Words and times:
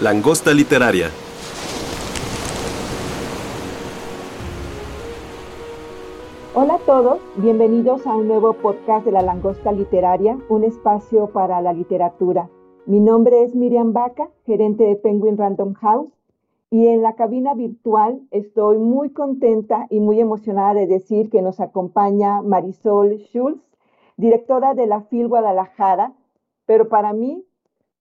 Langosta 0.00 0.54
literaria. 0.54 1.10
Hola 6.54 6.74
a 6.74 6.78
todos, 6.78 7.18
bienvenidos 7.34 8.06
a 8.06 8.14
un 8.14 8.28
nuevo 8.28 8.52
podcast 8.52 9.04
de 9.04 9.10
la 9.10 9.22
Langosta 9.22 9.72
Literaria, 9.72 10.38
un 10.48 10.62
espacio 10.62 11.30
para 11.30 11.60
la 11.62 11.72
literatura. 11.72 12.48
Mi 12.86 13.00
nombre 13.00 13.42
es 13.42 13.56
Miriam 13.56 13.92
Baca, 13.92 14.30
gerente 14.46 14.84
de 14.84 14.94
Penguin 14.94 15.36
Random 15.36 15.74
House, 15.74 16.12
y 16.70 16.86
en 16.86 17.02
la 17.02 17.16
cabina 17.16 17.54
virtual 17.54 18.20
estoy 18.30 18.78
muy 18.78 19.10
contenta 19.10 19.88
y 19.90 19.98
muy 19.98 20.20
emocionada 20.20 20.74
de 20.74 20.86
decir 20.86 21.28
que 21.28 21.42
nos 21.42 21.58
acompaña 21.58 22.40
Marisol 22.40 23.18
Schulz, 23.18 23.60
directora 24.16 24.74
de 24.74 24.86
la 24.86 25.00
FIL 25.00 25.26
Guadalajara, 25.26 26.12
pero 26.66 26.88
para 26.88 27.12
mí, 27.12 27.44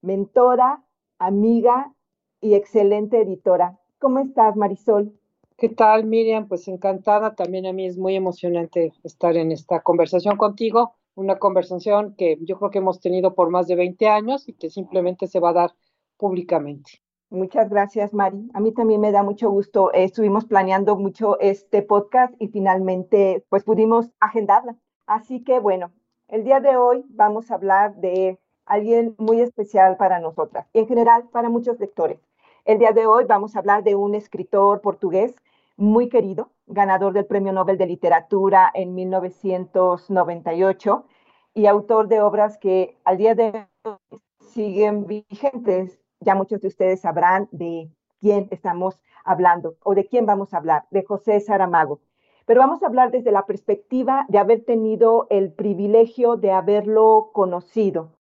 mentora, 0.03 0.83
amiga 1.19 1.93
y 2.41 2.53
excelente 2.55 3.21
editora. 3.21 3.79
¿Cómo 3.99 4.19
estás, 4.19 4.55
Marisol? 4.55 5.13
¿Qué 5.57 5.69
tal, 5.69 6.05
Miriam? 6.05 6.47
Pues 6.47 6.67
encantada. 6.67 7.33
También 7.33 7.65
a 7.65 7.73
mí 7.73 7.85
es 7.87 7.97
muy 7.97 8.15
emocionante 8.15 8.93
estar 9.03 9.35
en 9.35 9.51
esta 9.51 9.81
conversación 9.81 10.37
contigo. 10.37 10.93
Una 11.15 11.39
conversación 11.39 12.13
que 12.15 12.37
yo 12.41 12.59
creo 12.59 12.69
que 12.69 12.77
hemos 12.77 12.99
tenido 12.99 13.33
por 13.33 13.49
más 13.49 13.67
de 13.67 13.75
20 13.75 14.07
años 14.07 14.47
y 14.47 14.53
que 14.53 14.69
simplemente 14.69 15.25
se 15.25 15.39
va 15.39 15.49
a 15.49 15.53
dar 15.53 15.71
públicamente. 16.17 17.01
Muchas 17.29 17.69
gracias, 17.69 18.13
Mari. 18.13 18.49
A 18.53 18.59
mí 18.59 18.71
también 18.71 19.01
me 19.01 19.11
da 19.11 19.23
mucho 19.23 19.49
gusto. 19.49 19.91
Eh, 19.93 20.03
estuvimos 20.03 20.45
planeando 20.45 20.95
mucho 20.95 21.39
este 21.39 21.81
podcast 21.81 22.33
y 22.39 22.49
finalmente 22.49 23.43
pues 23.49 23.63
pudimos 23.63 24.11
agendarla. 24.19 24.77
Así 25.07 25.43
que 25.43 25.59
bueno, 25.59 25.91
el 26.27 26.43
día 26.43 26.59
de 26.59 26.77
hoy 26.77 27.03
vamos 27.09 27.49
a 27.49 27.55
hablar 27.55 27.95
de 27.95 28.39
alguien 28.67 29.15
muy 29.17 29.41
especial 29.41 29.97
para 29.97 30.19
nosotras 30.19 30.67
y 30.73 30.79
en 30.79 30.87
general 30.87 31.27
para 31.31 31.49
muchos 31.49 31.79
lectores. 31.79 32.19
El 32.65 32.79
día 32.79 32.91
de 32.91 33.07
hoy 33.07 33.25
vamos 33.25 33.55
a 33.55 33.59
hablar 33.59 33.83
de 33.83 33.95
un 33.95 34.13
escritor 34.13 34.81
portugués 34.81 35.35
muy 35.77 36.09
querido, 36.09 36.49
ganador 36.65 37.13
del 37.13 37.25
Premio 37.25 37.53
Nobel 37.53 37.77
de 37.77 37.85
Literatura 37.85 38.69
en 38.73 38.95
1998 38.95 41.05
y 41.53 41.67
autor 41.67 42.07
de 42.07 42.21
obras 42.21 42.57
que 42.57 42.97
al 43.05 43.17
día 43.17 43.35
de 43.35 43.67
hoy 43.83 43.97
siguen 44.39 45.05
vigentes. 45.07 45.99
Ya 46.19 46.35
muchos 46.35 46.61
de 46.61 46.67
ustedes 46.67 47.01
sabrán 47.01 47.47
de 47.51 47.89
quién 48.19 48.47
estamos 48.51 48.99
hablando 49.23 49.75
o 49.83 49.95
de 49.95 50.07
quién 50.07 50.25
vamos 50.25 50.53
a 50.53 50.57
hablar, 50.57 50.85
de 50.91 51.03
José 51.03 51.39
Saramago. 51.39 52.01
Pero 52.45 52.61
vamos 52.61 52.81
a 52.81 52.87
hablar 52.87 53.11
desde 53.11 53.31
la 53.31 53.45
perspectiva 53.45 54.25
de 54.29 54.39
haber 54.39 54.63
tenido 54.63 55.27
el 55.29 55.51
privilegio 55.51 56.37
de 56.37 56.51
haberlo 56.51 57.31
conocido. 57.33 58.16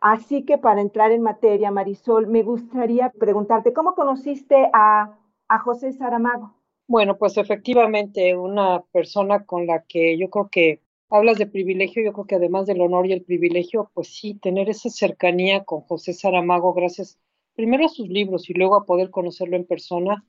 Así 0.00 0.44
que 0.44 0.56
para 0.56 0.80
entrar 0.80 1.12
en 1.12 1.20
materia, 1.20 1.70
Marisol, 1.70 2.26
me 2.26 2.42
gustaría 2.42 3.10
preguntarte, 3.10 3.74
¿cómo 3.74 3.94
conociste 3.94 4.70
a, 4.72 5.18
José 5.64 5.92
Saramago? 5.92 6.54
Bueno, 6.86 7.18
pues 7.18 7.36
efectivamente, 7.36 8.36
una 8.36 8.82
persona 8.92 9.44
con 9.44 9.66
la 9.66 9.82
que 9.82 10.16
yo 10.16 10.30
creo 10.30 10.48
que 10.48 10.80
hablas 11.10 11.38
de 11.38 11.46
privilegio, 11.46 12.02
yo 12.02 12.12
creo 12.12 12.24
que 12.24 12.36
además 12.36 12.66
del 12.66 12.80
honor 12.80 13.06
y 13.06 13.12
el 13.12 13.24
privilegio, 13.24 13.90
pues 13.92 14.08
sí, 14.08 14.34
tener 14.34 14.70
esa 14.70 14.88
cercanía 14.90 15.64
con 15.64 15.80
José 15.82 16.12
Saramago, 16.12 16.72
gracias 16.72 17.18
primero 17.54 17.84
a 17.84 17.88
sus 17.88 18.08
libros 18.08 18.48
y 18.48 18.54
luego 18.54 18.76
a 18.76 18.86
poder 18.86 19.10
conocerlo 19.10 19.56
en 19.56 19.66
persona, 19.66 20.24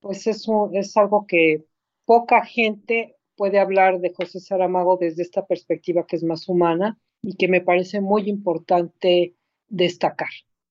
pues 0.00 0.26
es, 0.26 0.46
es 0.72 0.96
algo 0.96 1.26
que 1.26 1.64
poca 2.04 2.44
gente 2.44 3.16
puede 3.34 3.58
hablar 3.58 4.00
de 4.00 4.12
José 4.14 4.40
Saramago 4.40 4.98
desde 4.98 5.22
esta 5.22 5.46
perspectiva 5.46 6.06
que 6.06 6.16
es 6.16 6.22
más 6.22 6.48
humana 6.48 6.98
y 7.22 7.36
que 7.36 7.48
me 7.48 7.60
parece 7.60 8.00
muy 8.00 8.28
importante 8.28 9.34
destacar. 9.68 10.30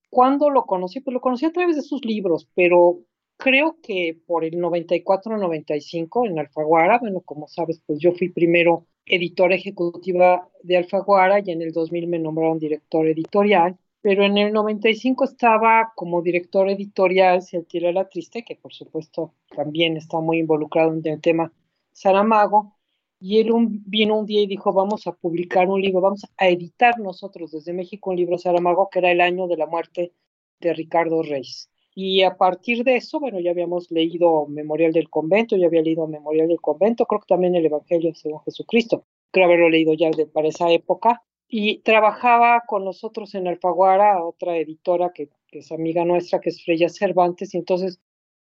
¿Cuándo 0.10 0.50
lo 0.50 0.66
conocí? 0.66 1.00
Pues 1.02 1.14
lo 1.14 1.22
conocí 1.22 1.46
a 1.46 1.52
través 1.52 1.76
de 1.76 1.82
sus 1.82 2.04
libros, 2.04 2.48
pero 2.56 3.00
creo 3.38 3.78
que 3.82 4.18
por 4.26 4.44
el 4.44 4.56
94-95 4.56 6.28
en 6.28 6.40
Alfaguara, 6.40 7.00
bueno, 7.00 7.22
como 7.22 7.48
sabes, 7.48 7.82
pues 7.86 8.00
yo 8.00 8.12
fui 8.14 8.30
primero 8.30 8.86
editora 9.06 9.56
ejecutiva 9.56 10.48
de 10.64 10.78
Alfaguara 10.78 11.40
y 11.40 11.52
en 11.52 11.62
el 11.62 11.72
2000 11.72 12.08
me 12.08 12.20
nombraron 12.20 12.60
director 12.60 13.08
editorial, 13.08 13.78
pero 14.02 14.24
en 14.24 14.38
el 14.38 14.54
95 14.54 15.24
estaba 15.24 15.92
como 15.96 16.22
director 16.22 16.70
editorial 16.70 17.42
Cieltira 17.42 17.92
la 17.92 18.08
Triste, 18.08 18.44
que 18.44 18.56
por 18.56 18.74
supuesto 18.74 19.34
también 19.56 19.98
está 19.98 20.20
muy 20.20 20.40
involucrado 20.40 20.94
en 20.94 21.06
el 21.06 21.22
tema 21.22 21.52
Saramago, 21.92 22.76
y 23.20 23.40
él 23.40 23.52
vino 23.86 24.18
un 24.18 24.26
día 24.26 24.42
y 24.42 24.48
dijo, 24.48 24.72
vamos 24.72 25.06
a 25.06 25.12
publicar 25.12 25.68
un 25.68 25.82
libro, 25.82 26.00
vamos 26.00 26.26
a 26.38 26.48
editar 26.48 27.00
nosotros 27.00 27.52
desde 27.52 27.74
México 27.74 28.12
un 28.12 28.16
libro 28.16 28.38
Saramago, 28.38 28.90
que 28.90 29.00
era 29.00 29.12
el 29.12 29.20
año 29.20 29.48
de 29.48 29.58
la 29.58 29.66
muerte 29.66 30.14
de 30.60 30.74
Ricardo 30.74 31.22
Reis. 31.22 31.70
Y 31.94 32.22
a 32.24 32.38
partir 32.38 32.86
de 32.86 32.96
eso, 32.96 33.20
bueno, 33.20 33.40
ya 33.42 33.52
habíamos 33.52 33.92
leído 33.92 34.48
Memorial 34.48 34.94
del 34.94 35.10
Convento, 35.10 35.58
ya 35.58 35.68
había 35.68 35.82
leído 35.82 36.08
Memorial 36.08 36.48
del 36.48 36.62
Convento, 36.62 37.06
creo 37.06 37.20
que 37.20 37.28
también 37.28 37.56
el 37.56 37.66
Evangelio 37.66 38.14
según 38.16 38.40
Jesucristo, 38.42 39.06
creo 39.32 39.48
haberlo 39.48 39.70
leído 39.70 39.94
ya 39.94 40.10
de, 40.12 40.26
para 40.26 40.48
esa 40.48 40.72
época. 40.72 41.22
Y 41.50 41.80
trabajaba 41.80 42.64
con 42.68 42.86
nosotros 42.86 43.36
en 43.36 43.48
Alfaguara, 43.48 44.24
otra 44.24 44.56
editora 44.58 45.12
que, 45.14 45.30
que 45.48 45.60
es 45.60 45.72
amiga 45.72 46.06
nuestra, 46.06 46.40
que 46.40 46.52
es 46.52 46.64
Freya 46.64 46.88
Cervantes, 46.88 47.54
y 47.54 47.58
entonces 47.58 48.00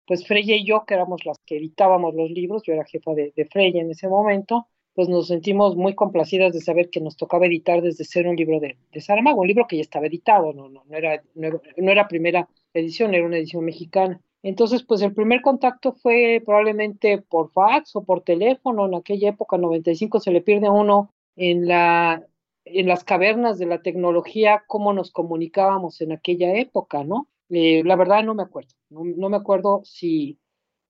pues 0.06 0.26
Freya 0.26 0.56
y 0.56 0.64
yo, 0.66 0.84
que 0.86 0.94
éramos 0.94 1.24
las 1.24 1.38
que 1.46 1.56
editábamos 1.56 2.14
los 2.14 2.30
libros, 2.30 2.62
yo 2.64 2.74
era 2.74 2.84
jefa 2.84 3.12
de, 3.14 3.32
Freya 3.50 3.80
en 3.80 3.90
ese 3.90 4.08
momento, 4.08 4.68
pues 4.94 5.08
nos 5.08 5.28
sentimos 5.28 5.76
muy 5.76 5.94
complacidas 5.94 6.52
de 6.52 6.60
saber 6.60 6.90
que 6.90 7.00
nos 7.00 7.16
tocaba 7.16 7.46
editar 7.46 7.82
desde 7.82 8.04
ser 8.04 8.26
un 8.28 8.36
libro 8.36 8.60
de, 8.60 8.76
de 8.92 9.00
Saramago, 9.00 9.40
un 9.40 9.48
libro 9.48 9.66
que 9.66 9.76
ya 9.76 9.82
estaba 9.82 10.06
editado, 10.06 10.52
no, 10.52 10.68
no, 10.68 10.84
no, 10.84 10.96
era, 10.96 11.22
no, 11.34 11.60
no 11.76 11.90
era 11.90 12.08
primera 12.08 12.48
edición, 12.72 13.14
era 13.14 13.26
una 13.26 13.38
edición 13.38 13.64
mexicana. 13.64 14.20
Entonces, 14.44 14.82
pues 14.82 15.00
el 15.00 15.14
primer 15.14 15.40
contacto 15.40 15.92
fue 15.94 16.42
probablemente 16.44 17.18
por 17.18 17.50
fax 17.50 17.96
o 17.96 18.04
por 18.04 18.22
teléfono, 18.22 18.86
en 18.86 18.94
aquella 18.94 19.30
época, 19.30 19.56
95, 19.56 20.20
se 20.20 20.30
le 20.30 20.42
pierde 20.42 20.66
a 20.66 20.72
uno 20.72 21.10
en, 21.34 21.66
la, 21.66 22.22
en 22.66 22.86
las 22.86 23.04
cavernas 23.04 23.58
de 23.58 23.64
la 23.64 23.80
tecnología 23.80 24.62
cómo 24.66 24.92
nos 24.92 25.10
comunicábamos 25.12 26.02
en 26.02 26.12
aquella 26.12 26.54
época, 26.56 27.04
¿no? 27.04 27.26
Eh, 27.50 27.82
la 27.84 27.96
verdad 27.96 28.22
no 28.24 28.34
me 28.34 28.42
acuerdo, 28.42 28.74
no, 28.88 29.04
no, 29.04 29.28
me 29.28 29.36
acuerdo 29.36 29.82
si 29.84 30.38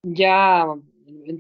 ya 0.03 0.66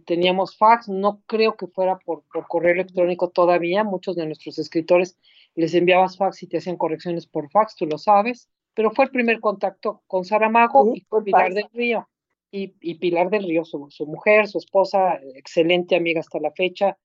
teníamos 0.06 0.56
fax, 0.56 0.88
no 0.88 1.22
creo 1.26 1.56
que 1.56 1.66
fuera 1.68 1.98
por, 1.98 2.24
por, 2.32 2.46
correo 2.48 2.72
electrónico 2.72 3.30
todavía, 3.30 3.84
muchos 3.84 4.16
de 4.16 4.26
nuestros 4.26 4.58
escritores 4.58 5.16
les 5.54 5.74
enviabas 5.74 6.16
fax 6.16 6.42
y 6.42 6.48
te 6.48 6.58
hacían 6.58 6.76
correcciones 6.76 7.26
por 7.26 7.50
fax, 7.50 7.76
tú 7.76 7.86
lo 7.86 7.98
sabes, 7.98 8.50
pero 8.74 8.90
fue 8.90 9.04
el 9.06 9.10
primer 9.10 9.40
contacto 9.40 10.02
con 10.06 10.24
Saramago 10.24 10.92
sí, 10.92 10.98
y 10.98 11.00
con 11.02 11.24
Pilar 11.24 11.42
fax. 11.42 11.54
del 11.54 11.68
Río. 11.72 12.08
Y, 12.50 12.74
y, 12.80 12.96
Pilar 12.96 13.30
del 13.30 13.44
Río, 13.44 13.64
su, 13.64 13.86
su, 13.90 14.06
mujer, 14.06 14.46
su 14.46 14.58
esposa, 14.58 15.18
excelente 15.34 15.96
amiga 15.96 16.20
hasta 16.20 16.38
la 16.38 16.52
fecha, 16.52 16.96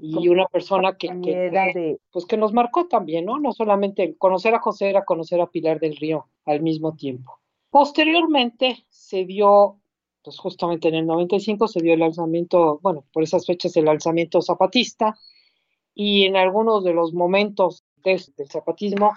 y 0.00 0.28
una 0.28 0.46
persona 0.46 0.96
que, 0.96 1.08
que, 1.22 1.96
pues 2.10 2.26
que 2.26 2.36
nos 2.36 2.52
marcó 2.52 2.86
también, 2.86 3.24
¿no? 3.24 3.38
No 3.38 3.52
solamente 3.52 4.16
conocer 4.18 4.54
a 4.54 4.60
José 4.60 4.90
era 4.90 5.04
conocer 5.04 5.40
a 5.40 5.46
Pilar 5.46 5.80
del 5.80 5.96
Río 5.96 6.28
al 6.44 6.60
mismo 6.60 6.96
tiempo. 6.96 7.38
Posteriormente 7.70 8.84
se 8.88 9.24
dio, 9.24 9.80
pues 10.22 10.38
justamente 10.38 10.88
en 10.88 10.94
el 10.94 11.06
95 11.06 11.68
se 11.68 11.80
dio 11.80 11.94
el 11.94 12.00
lanzamiento, 12.00 12.78
bueno, 12.82 13.04
por 13.12 13.22
esas 13.22 13.46
fechas 13.46 13.76
el 13.76 13.84
lanzamiento 13.84 14.40
zapatista 14.40 15.16
y 15.94 16.24
en 16.24 16.36
algunos 16.36 16.84
de 16.84 16.94
los 16.94 17.12
momentos 17.12 17.84
de, 17.96 18.22
del 18.36 18.48
zapatismo 18.48 19.12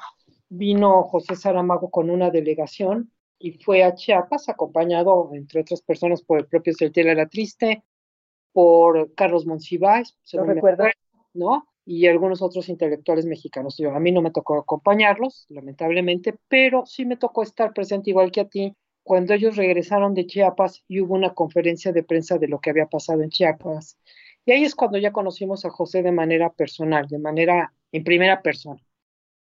vino 0.50 1.04
José 1.04 1.36
Saramago 1.36 1.90
con 1.90 2.10
una 2.10 2.32
delegación 2.32 3.12
y 3.38 3.54
fue 3.54 3.84
a 3.84 3.96
Chiapas 3.96 4.50
acompañado, 4.50 5.30
entre 5.34 5.62
otras 5.62 5.82
personas, 5.82 6.22
por 6.22 6.40
el 6.40 6.48
propio 6.48 6.74
Celtiela 6.78 7.14
La 7.14 7.28
Triste, 7.28 7.84
por 8.52 9.14
Carlos 9.14 9.46
Monsiváis, 9.46 10.18
¿Lo 10.34 10.44
recuerdo? 10.44 10.86
¿no? 11.34 11.69
Y 11.92 12.06
algunos 12.06 12.44
otros 12.44 12.70
intelectuales 12.70 13.26
mexicanos. 13.26 13.76
Yo, 13.78 13.96
a 13.96 14.00
mí 14.00 14.12
no 14.12 14.22
me 14.22 14.30
tocó 14.30 14.60
acompañarlos, 14.60 15.48
lamentablemente, 15.50 16.36
pero 16.48 16.86
sí 16.86 17.04
me 17.04 17.18
tocó 17.18 17.42
estar 17.42 17.74
presente 17.74 18.12
igual 18.12 18.32
que 18.32 18.42
a 18.42 18.48
ti 18.48 18.76
cuando 19.02 19.34
ellos 19.34 19.56
regresaron 19.56 20.14
de 20.14 20.28
Chiapas 20.28 20.84
y 20.88 21.02
hubo 21.02 21.16
una 21.16 21.34
conferencia 21.34 21.92
de 21.92 22.04
prensa 22.04 22.38
de 22.38 22.48
lo 22.48 22.62
que 22.62 22.70
había 22.70 22.86
pasado 22.86 23.24
en 23.24 23.32
Chiapas. 23.32 23.98
Y 24.46 24.52
ahí 24.52 24.66
es 24.66 24.76
cuando 24.76 25.00
ya 25.00 25.12
conocimos 25.12 25.66
a 25.66 25.72
José 25.72 26.04
de 26.04 26.12
manera 26.12 26.52
personal, 26.54 27.08
de 27.08 27.18
manera 27.18 27.74
en 27.92 28.04
primera 28.04 28.44
persona. 28.44 28.86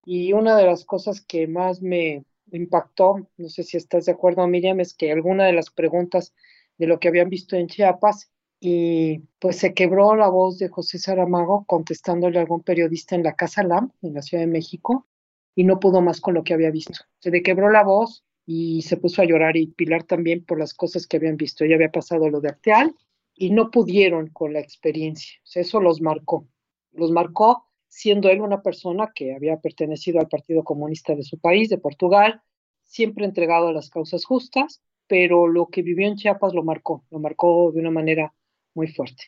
Y 0.07 0.33
una 0.33 0.57
de 0.57 0.65
las 0.65 0.87
cosas 0.87 1.21
que 1.21 1.47
más 1.47 1.83
me 1.83 2.25
impactó, 2.53 3.29
no 3.37 3.51
sé 3.51 3.65
si 3.65 3.77
estás 3.77 4.07
de 4.07 4.13
acuerdo, 4.13 4.47
Miriam, 4.47 4.81
es 4.81 4.95
que 4.95 5.13
alguna 5.13 5.45
de 5.45 5.53
las 5.53 5.69
preguntas 5.69 6.33
de 6.79 6.87
lo 6.87 7.01
que 7.01 7.09
habían 7.09 7.29
visto 7.29 7.55
en 7.57 7.67
Chiapas 7.67 8.31
y 8.61 9.21
pues 9.39 9.57
se 9.57 9.73
quebró 9.73 10.15
la 10.15 10.29
voz 10.29 10.59
de 10.59 10.69
José 10.69 10.99
Saramago 10.99 11.65
contestándole 11.65 12.39
a 12.39 12.43
algún 12.43 12.63
periodista 12.63 13.17
en 13.17 13.23
la 13.23 13.35
Casa 13.35 13.63
LAM, 13.63 13.91
en 14.03 14.15
la 14.15 14.23
Ciudad 14.23 14.45
de 14.45 14.51
México, 14.51 15.07
y 15.55 15.65
no 15.65 15.81
pudo 15.81 16.03
más 16.03 16.21
con 16.21 16.35
lo 16.35 16.45
que 16.45 16.53
había 16.53 16.71
visto. 16.71 17.01
Se 17.19 17.31
le 17.31 17.43
quebró 17.43 17.71
la 17.71 17.83
voz 17.83 18.23
y 18.45 18.83
se 18.83 18.99
puso 18.99 19.23
a 19.23 19.25
llorar 19.25 19.57
y 19.57 19.69
Pilar 19.69 20.05
también 20.05 20.45
por 20.45 20.59
las 20.59 20.75
cosas 20.75 21.07
que 21.07 21.17
habían 21.17 21.39
visto. 21.39 21.65
Ya 21.65 21.77
había 21.77 21.91
pasado 21.91 22.29
lo 22.29 22.41
de 22.41 22.51
Arteal 22.51 22.95
y 23.35 23.51
no 23.51 23.71
pudieron 23.71 24.29
con 24.29 24.53
la 24.53 24.61
experiencia. 24.61 25.41
eso 25.55 25.81
los 25.81 26.03
marcó. 26.03 26.47
Los 26.93 27.11
marcó 27.11 27.65
siendo 27.89 28.29
él 28.29 28.41
una 28.43 28.63
persona 28.63 29.11
que 29.15 29.35
había 29.35 29.59
pertenecido 29.59 30.21
al 30.21 30.29
Partido 30.29 30.63
Comunista 30.65 31.15
de 31.15 31.23
su 31.23 31.39
país, 31.39 31.71
de 31.71 31.79
Portugal, 31.79 32.43
siempre 32.85 33.25
entregado 33.25 33.69
a 33.69 33.73
las 33.73 33.89
causas 33.89 34.25
justas, 34.25 34.83
pero 35.07 35.49
lo 35.49 35.67
que 35.69 35.83
vivió 35.83 36.07
en 36.07 36.17
Chiapas 36.17 36.55
lo 36.55 36.63
marcó, 36.63 37.05
lo 37.11 37.19
marcó 37.19 37.73
de 37.73 37.81
una 37.81 37.91
manera 37.91 38.33
muy 38.75 38.89
fuerte. 38.89 39.25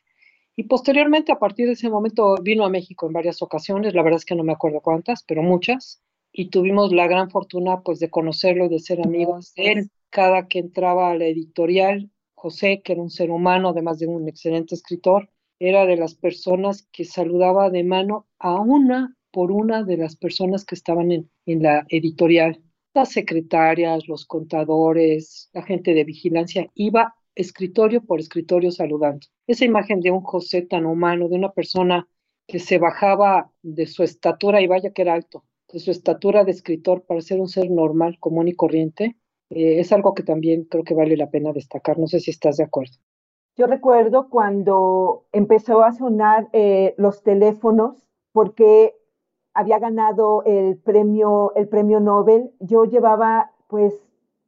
Y 0.54 0.64
posteriormente, 0.64 1.32
a 1.32 1.38
partir 1.38 1.66
de 1.66 1.72
ese 1.72 1.88
momento, 1.88 2.36
vino 2.42 2.64
a 2.64 2.70
México 2.70 3.06
en 3.06 3.14
varias 3.14 3.40
ocasiones, 3.40 3.94
la 3.94 4.02
verdad 4.02 4.18
es 4.18 4.24
que 4.24 4.34
no 4.34 4.44
me 4.44 4.52
acuerdo 4.52 4.80
cuántas, 4.80 5.22
pero 5.24 5.42
muchas, 5.42 6.02
y 6.32 6.48
tuvimos 6.48 6.92
la 6.92 7.06
gran 7.06 7.30
fortuna 7.30 7.82
pues 7.82 8.00
de 8.00 8.10
conocerlo 8.10 8.68
de 8.68 8.78
ser 8.78 9.00
amigos 9.04 9.52
él. 9.56 9.90
Cada 10.10 10.46
que 10.46 10.58
entraba 10.58 11.10
a 11.10 11.14
la 11.14 11.26
editorial, 11.26 12.10
José, 12.34 12.82
que 12.82 12.92
era 12.92 13.02
un 13.02 13.10
ser 13.10 13.30
humano, 13.30 13.70
además 13.70 13.98
de 13.98 14.06
un 14.06 14.28
excelente 14.28 14.74
escritor, 14.74 15.30
era 15.58 15.86
de 15.86 15.96
las 15.96 16.14
personas 16.14 16.88
que 16.92 17.04
saludaba 17.04 17.70
de 17.70 17.84
mano 17.84 18.26
a 18.38 18.60
una 18.60 19.16
por 19.30 19.52
una 19.52 19.84
de 19.84 19.96
las 19.96 20.16
personas 20.16 20.64
que 20.64 20.74
estaban 20.74 21.12
en, 21.12 21.30
en 21.46 21.62
la 21.62 21.86
editorial. 21.88 22.60
Las 22.92 23.12
secretarias, 23.12 24.06
los 24.06 24.26
contadores, 24.26 25.48
la 25.54 25.62
gente 25.62 25.94
de 25.94 26.04
vigilancia, 26.04 26.68
iba 26.74 27.14
escritorio 27.34 28.02
por 28.02 28.20
escritorio 28.20 28.70
saludando. 28.70 29.26
Esa 29.46 29.64
imagen 29.64 30.00
de 30.00 30.10
un 30.10 30.22
José 30.22 30.62
tan 30.62 30.86
humano, 30.86 31.28
de 31.28 31.36
una 31.36 31.52
persona 31.52 32.08
que 32.46 32.58
se 32.58 32.78
bajaba 32.78 33.50
de 33.62 33.86
su 33.86 34.02
estatura, 34.02 34.60
y 34.60 34.66
vaya 34.66 34.90
que 34.90 35.02
era 35.02 35.14
alto, 35.14 35.44
de 35.72 35.80
su 35.80 35.90
estatura 35.90 36.44
de 36.44 36.50
escritor 36.50 37.02
para 37.02 37.20
ser 37.20 37.40
un 37.40 37.48
ser 37.48 37.70
normal, 37.70 38.18
común 38.20 38.48
y 38.48 38.54
corriente, 38.54 39.16
eh, 39.50 39.80
es 39.80 39.92
algo 39.92 40.14
que 40.14 40.22
también 40.22 40.64
creo 40.64 40.84
que 40.84 40.94
vale 40.94 41.16
la 41.16 41.30
pena 41.30 41.52
destacar. 41.52 41.98
No 41.98 42.06
sé 42.06 42.20
si 42.20 42.30
estás 42.30 42.56
de 42.56 42.64
acuerdo. 42.64 42.96
Yo 43.56 43.66
recuerdo 43.66 44.30
cuando 44.30 45.26
empezó 45.32 45.82
a 45.82 45.92
sonar 45.92 46.48
eh, 46.52 46.94
los 46.96 47.22
teléfonos, 47.22 48.06
porque 48.32 48.94
había 49.52 49.78
ganado 49.78 50.42
el 50.44 50.78
premio, 50.78 51.52
el 51.54 51.68
premio 51.68 52.00
Nobel. 52.00 52.50
Yo 52.60 52.84
llevaba 52.84 53.52
pues 53.68 53.94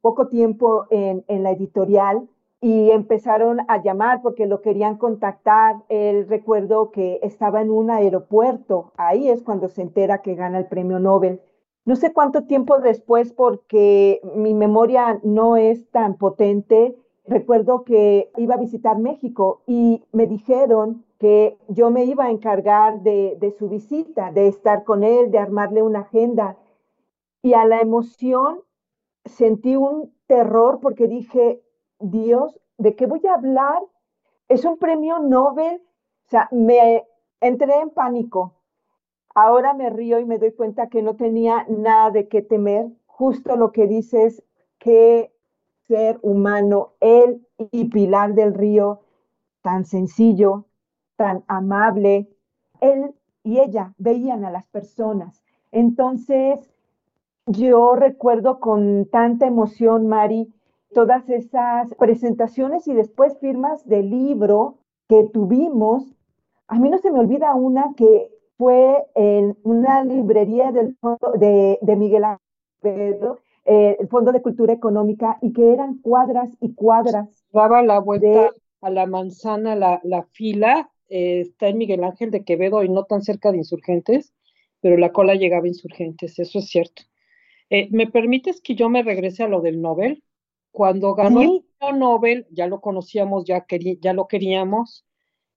poco 0.01 0.29
tiempo 0.29 0.87
en, 0.91 1.25
en 1.29 1.43
la 1.43 1.51
editorial 1.51 2.29
y 2.65 2.93
empezaron 2.93 3.59
a 3.69 3.83
llamar 3.83 4.23
porque 4.23 4.47
lo 4.47 4.63
querían 4.63 4.97
contactar. 4.97 5.85
Él 5.91 6.27
recuerdo 6.27 6.93
que 6.93 7.21
estaba 7.23 7.61
en 7.61 7.71
un 7.71 7.91
aeropuerto, 7.91 8.91
ahí 8.97 9.29
es 9.29 9.43
cuando 9.43 9.69
se 9.69 9.83
entera 9.83 10.23
que 10.23 10.35
gana 10.35 10.61
el 10.61 10.67
premio 10.69 10.99
Nobel. 10.99 11.43
No 11.85 11.95
sé 11.95 12.15
cuánto 12.15 12.45
tiempo 12.45 12.79
después, 12.79 13.35
porque 13.35 14.23
mi 14.35 14.55
memoria 14.55 15.21
no 15.23 15.59
es 15.59 15.91
tan 15.91 16.15
potente, 16.15 16.97
recuerdo 17.27 17.85
que 17.85 18.31
iba 18.39 18.55
a 18.55 18.65
visitar 18.67 18.99
México 18.99 19.61
y 19.67 20.03
me 20.13 20.27
dijeron 20.27 21.05
que 21.19 21.59
yo 21.69 21.91
me 21.91 22.07
iba 22.07 22.25
a 22.25 22.31
encargar 22.31 23.03
de, 23.03 23.37
de 23.39 23.51
su 23.51 23.69
visita, 23.69 24.33
de 24.33 24.47
estar 24.47 24.85
con 24.85 25.05
él, 25.05 25.31
de 25.31 25.39
armarle 25.39 25.83
una 25.83 26.01
agenda. 26.01 26.57
Y 27.43 27.53
a 27.53 27.67
la 27.67 27.83
emoción 27.83 28.61
sentí 29.27 29.77
un 29.77 30.15
terror 30.27 30.81
porque 30.81 31.09
dije, 31.09 31.61
Dios, 32.01 32.59
¿de 32.79 32.95
qué 32.97 33.07
voy 33.07 33.21
a 33.27 33.35
hablar? 33.35 33.83
Es 34.49 34.65
un 34.65 34.79
premio 34.79 35.19
Nobel. 35.19 35.83
O 36.27 36.29
sea, 36.29 36.49
me 36.53 37.05
entré 37.41 37.75
en 37.81 37.91
pánico. 37.91 38.55
Ahora 39.35 39.75
me 39.75 39.91
río 39.91 40.21
y 40.21 40.25
me 40.25 40.39
doy 40.39 40.53
cuenta 40.53 40.89
que 40.89 41.03
no 41.03 41.17
tenía 41.17 41.67
nada 41.69 42.11
de 42.11 42.29
qué 42.29 42.43
temer. 42.43 42.87
Justo 43.07 43.57
lo 43.57 43.73
que 43.73 43.87
dices, 43.87 44.43
que 44.79 45.33
ser 45.87 46.19
humano, 46.23 46.93
él 47.01 47.47
y 47.71 47.87
Pilar 47.87 48.35
del 48.35 48.55
Río, 48.55 49.01
tan 49.63 49.85
sencillo, 49.85 50.67
tan 51.17 51.45
amable, 51.47 52.29
él 52.81 53.15
y 53.43 53.61
ella 53.61 53.95
veían 53.99 54.45
a 54.45 54.51
las 54.51 54.67
personas. 54.67 55.43
Entonces, 55.73 56.71
yo 57.47 57.95
recuerdo 57.95 58.61
con 58.61 59.07
tanta 59.11 59.47
emoción, 59.47 60.07
Mari, 60.07 60.54
todas 60.95 61.29
esas 61.29 61.95
presentaciones 61.97 62.89
y 62.89 62.95
después 62.95 63.37
firmas 63.39 63.87
de 63.87 64.03
libro 64.03 64.79
que 65.09 65.25
tuvimos. 65.33 66.17
A 66.69 66.79
mí 66.79 66.89
no 66.89 66.99
se 66.99 67.11
me 67.11 67.19
olvida 67.19 67.55
una 67.55 67.93
que 67.97 68.31
fue 68.57 69.05
en 69.15 69.59
una 69.65 70.03
librería 70.05 70.73
del 70.73 70.97
de, 71.39 71.79
de 71.83 71.97
Miguel 71.97 72.25
Ángel, 72.25 73.19
eh, 73.67 73.97
el 73.99 74.09
Fondo 74.09 74.33
de 74.33 74.41
Cultura 74.41 74.73
Económica, 74.73 75.39
y 75.43 75.53
que 75.53 75.73
eran 75.73 75.99
cuadras 75.99 76.51
y 76.61 76.75
cuadras. 76.75 77.45
Daba 77.53 77.83
la 77.83 77.99
vuelta 77.99 78.53
a 78.81 78.91
la 78.91 79.07
manzana, 79.07 79.75
la, 79.75 80.01
la 80.05 80.23
fila, 80.33 80.91
eh, 81.09 81.41
está 81.41 81.69
en 81.69 81.79
Miguel 81.79 82.05
Ángel 82.05 82.31
de 82.31 82.45
Quevedo 82.45 82.83
y 82.83 82.89
no 82.89 83.05
tan 83.05 83.23
cerca 83.23 83.51
de 83.51 83.59
Insurgentes, 83.59 84.33
pero 84.81 84.97
la 84.97 85.13
cola 85.13 85.35
llegaba 85.35 85.65
a 85.65 85.69
Insurgentes, 85.69 86.39
eso 86.39 86.59
es 86.59 86.69
cierto. 86.69 87.03
Eh, 87.71 87.89
¿Me 87.91 88.07
permites 88.07 88.61
que 88.61 88.75
yo 88.75 88.89
me 88.89 89.03
regrese 89.03 89.43
a 89.43 89.49
lo 89.49 89.61
del 89.61 89.81
Nobel? 89.81 90.23
Cuando 90.75 91.15
ganó 91.15 91.41
el 91.41 91.99
Nobel, 92.01 92.49
ya 92.51 92.67
lo 92.67 92.81
conocíamos, 92.81 93.45
ya, 93.45 93.65
ya 94.01 94.13
lo 94.13 94.27
queríamos. 94.27 95.07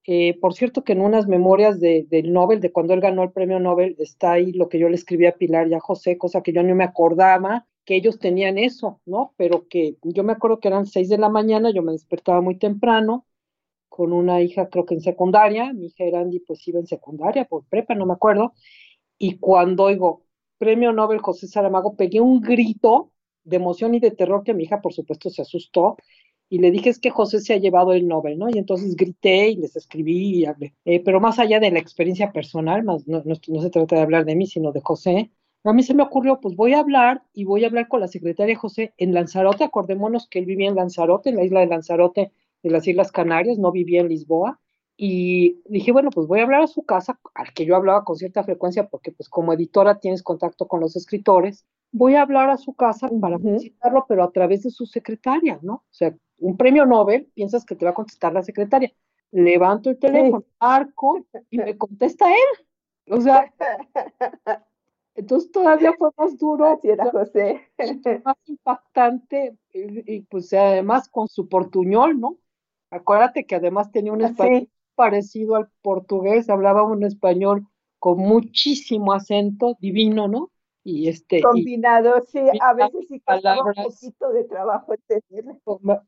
Eh, 0.04 0.38
por 0.38 0.54
cierto 0.54 0.84
que 0.84 0.92
en 0.92 1.00
unas 1.00 1.26
memorias 1.26 1.80
de, 1.80 2.06
del 2.08 2.32
Nobel, 2.32 2.60
de 2.60 2.70
cuando 2.70 2.94
él 2.94 3.00
ganó 3.00 3.24
el 3.24 3.32
premio 3.32 3.58
Nobel, 3.58 3.96
está 3.98 4.30
ahí 4.30 4.52
lo 4.52 4.68
que 4.68 4.78
yo 4.78 4.88
le 4.88 4.94
escribí 4.94 5.26
a 5.26 5.34
Pilar 5.34 5.66
y 5.66 5.74
a 5.74 5.80
José, 5.80 6.18
cosa 6.18 6.40
que 6.40 6.52
yo 6.52 6.62
no 6.62 6.72
me 6.76 6.84
acordaba 6.84 7.66
que 7.84 7.96
ellos 7.96 8.20
tenían 8.20 8.58
eso, 8.58 9.00
¿no? 9.06 9.34
Pero 9.36 9.66
que 9.66 9.96
yo 10.04 10.22
me 10.22 10.34
acuerdo 10.34 10.60
que 10.60 10.68
eran 10.68 10.86
seis 10.86 11.08
de 11.08 11.18
la 11.18 11.28
mañana, 11.28 11.72
yo 11.72 11.82
me 11.82 11.90
despertaba 11.90 12.40
muy 12.40 12.56
temprano, 12.56 13.26
con 13.88 14.12
una 14.12 14.40
hija 14.40 14.68
creo 14.68 14.86
que 14.86 14.94
en 14.94 15.00
secundaria, 15.00 15.72
mi 15.72 15.86
hija 15.86 16.04
Erandi 16.04 16.38
pues 16.38 16.66
iba 16.68 16.78
en 16.78 16.86
secundaria, 16.86 17.44
por 17.44 17.64
prepa, 17.64 17.96
no 17.96 18.06
me 18.06 18.12
acuerdo, 18.12 18.52
y 19.18 19.38
cuando 19.38 19.82
oigo 19.82 20.22
premio 20.58 20.92
Nobel 20.92 21.18
José 21.18 21.48
Saramago, 21.48 21.96
pegué 21.96 22.20
un 22.20 22.40
grito 22.40 23.10
de 23.48 23.56
emoción 23.56 23.94
y 23.94 24.00
de 24.00 24.10
terror 24.10 24.44
que 24.44 24.54
mi 24.54 24.64
hija, 24.64 24.80
por 24.80 24.92
supuesto, 24.92 25.30
se 25.30 25.42
asustó. 25.42 25.96
Y 26.50 26.60
le 26.60 26.70
dije, 26.70 26.90
es 26.90 26.98
que 26.98 27.10
José 27.10 27.40
se 27.40 27.54
ha 27.54 27.58
llevado 27.58 27.92
el 27.92 28.08
Nobel, 28.08 28.38
¿no? 28.38 28.48
Y 28.48 28.58
entonces 28.58 28.96
grité 28.96 29.48
y 29.50 29.56
les 29.56 29.76
escribí 29.76 30.40
y 30.40 30.44
hablé. 30.46 30.74
Eh, 30.84 31.00
pero 31.00 31.20
más 31.20 31.38
allá 31.38 31.60
de 31.60 31.70
la 31.70 31.78
experiencia 31.78 32.32
personal, 32.32 32.84
no, 32.84 32.98
no, 33.06 33.34
se 33.62 33.70
trata 33.70 33.96
de 33.96 34.02
hablar 34.02 34.24
de 34.24 34.36
mí, 34.36 34.46
sino 34.46 34.72
de 34.72 34.80
José, 34.80 35.30
a 35.64 35.72
mí 35.72 35.82
se 35.82 35.94
me 35.94 36.02
ocurrió, 36.02 36.40
pues 36.40 36.56
voy 36.56 36.72
a 36.72 36.80
hablar 36.80 37.22
y 37.34 37.44
voy 37.44 37.64
a 37.64 37.66
hablar 37.66 37.88
con 37.88 38.00
la 38.00 38.08
secretaria 38.08 38.56
José 38.56 38.94
en 38.96 39.12
Lanzarote. 39.12 39.64
Acordémonos 39.64 40.28
que 40.28 40.38
él 40.38 40.46
vivía 40.46 40.68
en 40.68 40.76
Lanzarote, 40.76 41.30
en 41.30 41.36
la 41.36 41.44
isla 41.44 41.60
de 41.60 41.66
Lanzarote, 41.66 42.32
de 42.62 42.70
las 42.70 42.86
Islas 42.86 43.12
Canarias, 43.12 43.58
no 43.58 43.72
vivía 43.72 44.00
en 44.00 44.08
Lisboa. 44.08 44.60
Y 44.96 45.60
dije, 45.66 45.92
bueno, 45.92 46.10
pues 46.10 46.26
voy 46.26 46.40
a 46.40 46.44
hablar 46.44 46.62
a 46.62 46.66
su 46.66 46.82
casa, 46.84 47.20
al 47.34 47.52
que 47.52 47.64
yo 47.66 47.76
hablaba 47.76 48.04
con 48.04 48.16
cierta 48.16 48.42
frecuencia, 48.42 48.88
porque 48.88 49.12
pues 49.12 49.28
como 49.28 49.52
editora 49.52 50.00
tienes 50.00 50.22
contacto 50.22 50.66
con 50.66 50.80
los 50.80 50.96
escritores, 50.96 51.64
voy 51.92 52.14
a 52.14 52.22
hablar 52.22 52.50
a 52.50 52.56
su 52.56 52.74
casa 52.74 53.08
para 53.20 53.38
felicitarlo, 53.38 54.04
pero 54.08 54.22
a 54.22 54.30
través 54.30 54.62
de 54.62 54.70
su 54.70 54.86
secretaria, 54.86 55.58
¿no? 55.62 55.74
O 55.74 55.84
sea, 55.90 56.14
un 56.38 56.56
premio 56.56 56.86
Nobel, 56.86 57.30
piensas 57.34 57.64
que 57.64 57.74
te 57.74 57.84
va 57.84 57.92
a 57.92 57.94
contestar 57.94 58.32
la 58.32 58.42
secretaria. 58.42 58.92
Levanto 59.30 59.90
el 59.90 59.98
teléfono, 59.98 60.44
arco 60.58 61.24
y 61.50 61.58
me 61.58 61.76
contesta 61.76 62.30
él. 62.30 62.66
O 63.10 63.20
sea, 63.20 63.52
entonces 65.14 65.50
todavía 65.50 65.92
fue 65.98 66.10
más 66.16 66.38
duro. 66.38 66.78
era 66.82 67.10
José. 67.10 67.60
Más 68.24 68.36
impactante 68.46 69.56
y, 69.72 70.20
pues 70.22 70.52
además 70.52 71.08
con 71.08 71.28
su 71.28 71.48
portuñol, 71.48 72.20
¿no? 72.20 72.38
Acuérdate 72.90 73.44
que 73.44 73.56
además 73.56 73.90
tenía 73.90 74.12
un 74.12 74.22
español 74.22 74.68
parecido 74.94 75.56
al 75.56 75.68
portugués, 75.82 76.48
hablaba 76.48 76.82
un 76.82 77.04
español 77.04 77.66
con 77.98 78.18
muchísimo 78.18 79.12
acento 79.12 79.76
divino, 79.80 80.28
¿no? 80.28 80.50
Y 80.84 81.08
este 81.08 81.40
combinado 81.40 82.20
sí 82.26 82.38
a 82.60 82.74
veces 82.74 83.08
sí 83.08 83.20
palabras, 83.20 83.76
un 83.76 83.84
poquito 83.84 84.32
de 84.32 84.44
trabajo 84.44 84.94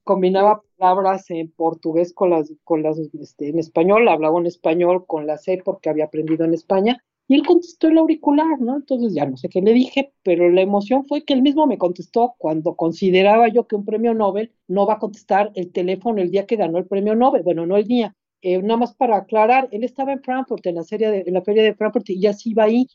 combinaba 0.05 0.63
palabras 0.77 1.31
en 1.31 1.51
portugués 1.51 2.13
con 2.15 2.31
las 2.31 2.53
con 2.65 2.83
las 2.83 2.99
este, 2.99 3.49
en 3.49 3.59
español 3.59 4.09
hablaba 4.09 4.39
en 4.39 4.47
español 4.47 5.07
con 5.07 5.27
la 5.27 5.39
C 5.39 5.61
porque 5.65 5.91
había 5.91 6.05
aprendido 6.05 6.45
en 6.45 6.55
España 6.55 7.03
y 7.27 7.35
él 7.35 7.47
contestó 7.47 7.89
el 7.89 7.99
auricular 7.99 8.61
no 8.61 8.77
entonces 8.77 9.13
ya 9.13 9.27
no 9.27 9.37
sé 9.37 9.49
qué 9.49 9.61
le 9.61 9.73
dije 9.73 10.13
pero 10.23 10.49
la 10.51 10.63
emoción 10.63 11.05
fue 11.07 11.25
que 11.25 11.35
él 11.35 11.43
mismo 11.43 11.67
me 11.67 11.79
contestó 11.79 12.35
cuando 12.39 12.75
consideraba 12.77 13.49
yo 13.49 13.67
que 13.67 13.77
un 13.77 13.85
premio 13.85 14.15
Nobel 14.15 14.53
no 14.69 14.87
va 14.87 14.95
a 14.95 14.99
contestar 14.99 15.51
el 15.55 15.73
teléfono 15.73 16.23
el 16.23 16.31
día 16.31 16.47
que 16.47 16.57
ganó 16.57 16.79
el 16.79 16.87
premio 16.87 17.15
Nobel 17.15 17.43
bueno 17.43 17.67
no 17.67 17.77
el 17.77 17.87
día 17.87 18.15
eh, 18.43 18.63
nada 18.63 18.79
más 18.79 18.95
para 18.95 19.19
aclarar, 19.19 19.69
él 19.71 19.85
estaba 19.85 20.13
en 20.13 20.23
Frankfurt, 20.23 20.65
en 20.67 20.77
la, 20.77 20.83
serie 20.83 21.11
de, 21.11 21.25
en 21.27 21.35
la 21.35 21.43
feria 21.43 21.63
de 21.63 21.75
Frankfurt, 21.75 22.09
y 22.09 22.21
ya 22.21 22.33
se 22.33 22.49
iba 22.49 22.65
ahí, 22.65 22.87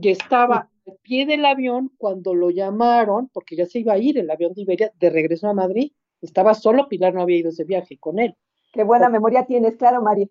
y 0.00 0.08
estaba 0.08 0.68
pie 1.02 1.26
del 1.26 1.44
avión 1.44 1.90
cuando 1.98 2.34
lo 2.34 2.50
llamaron, 2.50 3.28
porque 3.32 3.56
ya 3.56 3.66
se 3.66 3.80
iba 3.80 3.94
a 3.94 3.98
ir 3.98 4.18
el 4.18 4.30
avión 4.30 4.54
de 4.54 4.62
Iberia 4.62 4.92
de 4.98 5.10
regreso 5.10 5.48
a 5.48 5.54
Madrid. 5.54 5.92
Estaba 6.20 6.54
solo, 6.54 6.88
Pilar 6.88 7.14
no 7.14 7.22
había 7.22 7.38
ido 7.38 7.50
ese 7.50 7.64
viaje 7.64 7.98
con 7.98 8.18
él. 8.18 8.34
Qué 8.72 8.84
buena 8.84 9.08
memoria 9.08 9.46
tienes, 9.46 9.76
claro, 9.76 10.02
Mari. 10.02 10.30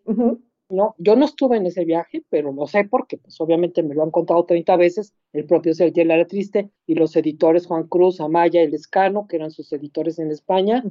No, 0.69 0.93
yo 0.99 1.15
no 1.15 1.25
estuve 1.25 1.57
en 1.57 1.65
ese 1.65 1.83
viaje, 1.83 2.23
pero 2.29 2.53
lo 2.53 2.67
sé 2.67 2.83
porque 2.83 3.17
pues 3.17 3.41
obviamente 3.41 3.81
me 3.81 3.95
lo 3.95 4.03
han 4.03 4.11
contado 4.11 4.45
30 4.45 4.75
veces 4.77 5.15
el 5.33 5.45
propio 5.45 5.73
Sergio 5.73 6.05
Lara 6.05 6.27
Triste 6.27 6.69
y 6.85 6.93
los 6.93 7.15
editores 7.15 7.65
Juan 7.65 7.87
Cruz, 7.87 8.21
Amaya, 8.21 8.61
El 8.61 8.75
Escano, 8.75 9.25
que 9.27 9.37
eran 9.37 9.49
sus 9.49 9.73
editores 9.73 10.19
en 10.19 10.29
España 10.29 10.83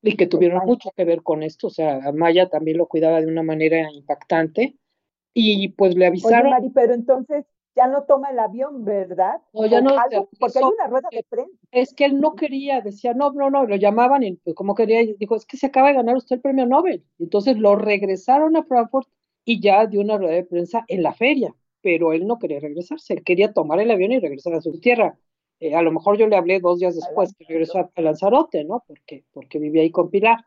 y 0.00 0.16
que 0.16 0.28
tuvieron 0.28 0.64
mucho 0.64 0.90
que 0.94 1.04
ver 1.04 1.24
con 1.24 1.42
esto. 1.42 1.66
O 1.66 1.70
sea, 1.70 2.06
Amaya 2.06 2.48
también 2.48 2.78
lo 2.78 2.86
cuidaba 2.86 3.20
de 3.20 3.26
una 3.26 3.42
manera 3.42 3.90
impactante 3.92 4.76
y 5.34 5.68
pues 5.70 5.96
le 5.96 6.06
avisaron. 6.06 6.46
Oye, 6.46 6.50
Mari, 6.50 6.70
pero 6.70 6.94
entonces 6.94 7.46
ya 7.76 7.86
no 7.86 8.04
toma 8.04 8.30
el 8.30 8.38
avión, 8.38 8.84
¿verdad? 8.84 9.40
No, 9.52 9.66
ya 9.66 9.82
no. 9.82 9.94
porque 10.40 10.58
hay 10.58 10.64
una 10.64 10.86
rueda 10.86 11.08
de 11.12 11.24
prensa. 11.28 11.52
Es 11.70 11.92
que 11.92 12.06
él 12.06 12.20
no 12.20 12.34
quería, 12.34 12.80
decía, 12.80 13.12
no, 13.12 13.32
no, 13.32 13.50
no, 13.50 13.66
lo 13.66 13.76
llamaban 13.76 14.22
y 14.22 14.36
pues, 14.36 14.56
como 14.56 14.74
quería, 14.74 15.00
dijo, 15.18 15.36
es 15.36 15.44
que 15.44 15.58
se 15.58 15.66
acaba 15.66 15.88
de 15.88 15.94
ganar 15.94 16.16
usted 16.16 16.36
el 16.36 16.42
premio 16.42 16.64
Nobel. 16.64 17.04
Entonces 17.18 17.58
lo 17.58 17.76
regresaron 17.76 18.56
a 18.56 18.64
Frankfurt 18.64 19.08
y 19.44 19.60
ya 19.60 19.86
dio 19.86 20.00
una 20.00 20.16
rueda 20.16 20.34
de 20.34 20.44
prensa 20.44 20.84
en 20.88 21.02
la 21.02 21.12
feria, 21.12 21.54
pero 21.82 22.14
él 22.14 22.26
no 22.26 22.38
quería 22.38 22.60
regresarse, 22.60 23.12
él 23.12 23.22
quería 23.22 23.52
tomar 23.52 23.78
el 23.78 23.90
avión 23.90 24.12
y 24.12 24.18
regresar 24.18 24.54
a 24.54 24.62
su 24.62 24.80
tierra. 24.80 25.18
Eh, 25.60 25.74
a 25.74 25.82
lo 25.82 25.92
mejor 25.92 26.16
yo 26.18 26.26
le 26.26 26.36
hablé 26.36 26.60
dos 26.60 26.80
días 26.80 26.96
después 26.96 27.34
que 27.34 27.44
regresó 27.46 27.78
a, 27.78 28.00
Lanzarote, 28.00 28.64
¿no? 28.64 28.84
Porque, 28.86 29.24
porque 29.32 29.58
vivía 29.58 29.82
ahí 29.82 29.90
con 29.90 30.10
Pilar. 30.10 30.38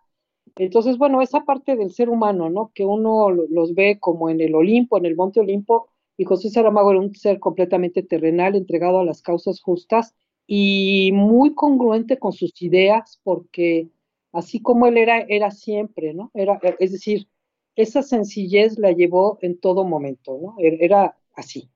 Entonces, 0.55 0.97
bueno, 0.97 1.21
esa 1.21 1.41
parte 1.45 1.75
del 1.75 1.91
ser 1.91 2.09
humano, 2.09 2.49
¿no? 2.49 2.71
Que 2.73 2.85
uno 2.85 3.29
los 3.29 3.75
ve 3.75 3.99
como 3.99 4.29
en 4.29 4.41
el 4.41 4.55
Olimpo, 4.55 4.97
en 4.97 5.05
el 5.05 5.15
Monte 5.15 5.39
Olimpo, 5.39 5.89
y 6.19 6.25
José 6.25 6.49
Saramago 6.49 6.91
era 6.91 6.99
un 6.99 7.15
ser 7.15 7.39
completamente 7.39 8.03
terrenal, 8.03 8.53
entregado 8.53 8.99
a 8.99 9.05
las 9.05 9.21
causas 9.21 9.61
justas 9.61 10.13
y 10.45 11.11
muy 11.13 11.55
congruente 11.55 12.19
con 12.19 12.33
sus 12.33 12.61
ideas, 12.61 13.21
porque 13.23 13.87
así 14.33 14.61
como 14.61 14.87
él 14.87 14.97
era, 14.97 15.21
era 15.29 15.49
siempre, 15.49 16.13
¿no? 16.13 16.29
Era, 16.33 16.59
es 16.79 16.91
decir, 16.91 17.29
esa 17.77 18.03
sencillez 18.03 18.77
la 18.77 18.91
llevó 18.91 19.37
en 19.41 19.61
todo 19.61 19.85
momento, 19.85 20.37
¿no? 20.41 20.55
Er, 20.57 20.83
era 20.83 21.15
así. 21.35 21.69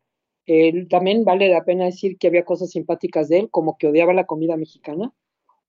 Él, 0.45 0.89
también 0.89 1.23
vale 1.23 1.47
la 1.47 1.63
pena 1.63 1.85
decir 1.85 2.17
que 2.17 2.27
había 2.27 2.43
cosas 2.43 2.71
simpáticas 2.71 3.29
de 3.29 3.39
él, 3.39 3.49
como 3.49 3.77
que 3.77 3.87
odiaba 3.87 4.13
la 4.13 4.25
comida 4.25 4.57
mexicana, 4.57 5.13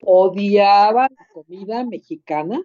odiaba 0.02 1.02
la 1.16 1.28
comida 1.32 1.84
mexicana, 1.84 2.60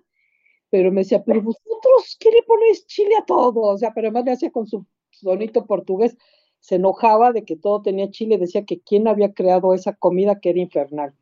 pero 0.71 0.91
me 0.91 1.01
decía, 1.01 1.23
pero 1.23 1.43
vosotros, 1.43 2.17
¿qué 2.19 2.31
le 2.31 2.41
ponéis 2.47 2.87
chile 2.87 3.15
a 3.21 3.25
todo? 3.25 3.61
O 3.61 3.77
sea, 3.77 3.93
pero 3.93 4.07
además 4.07 4.25
le 4.25 4.31
hacía 4.31 4.49
con 4.49 4.65
su 4.65 4.87
sonito 5.19 5.65
portugués, 5.65 6.17
se 6.59 6.75
enojaba 6.75 7.31
de 7.31 7.45
que 7.45 7.55
todo 7.55 7.81
tenía 7.81 8.09
chile, 8.09 8.37
decía 8.37 8.65
que 8.65 8.81
quién 8.81 9.07
había 9.07 9.33
creado 9.33 9.73
esa 9.73 9.93
comida 9.93 10.39
que 10.39 10.49
era 10.49 10.59
infernal. 10.59 11.13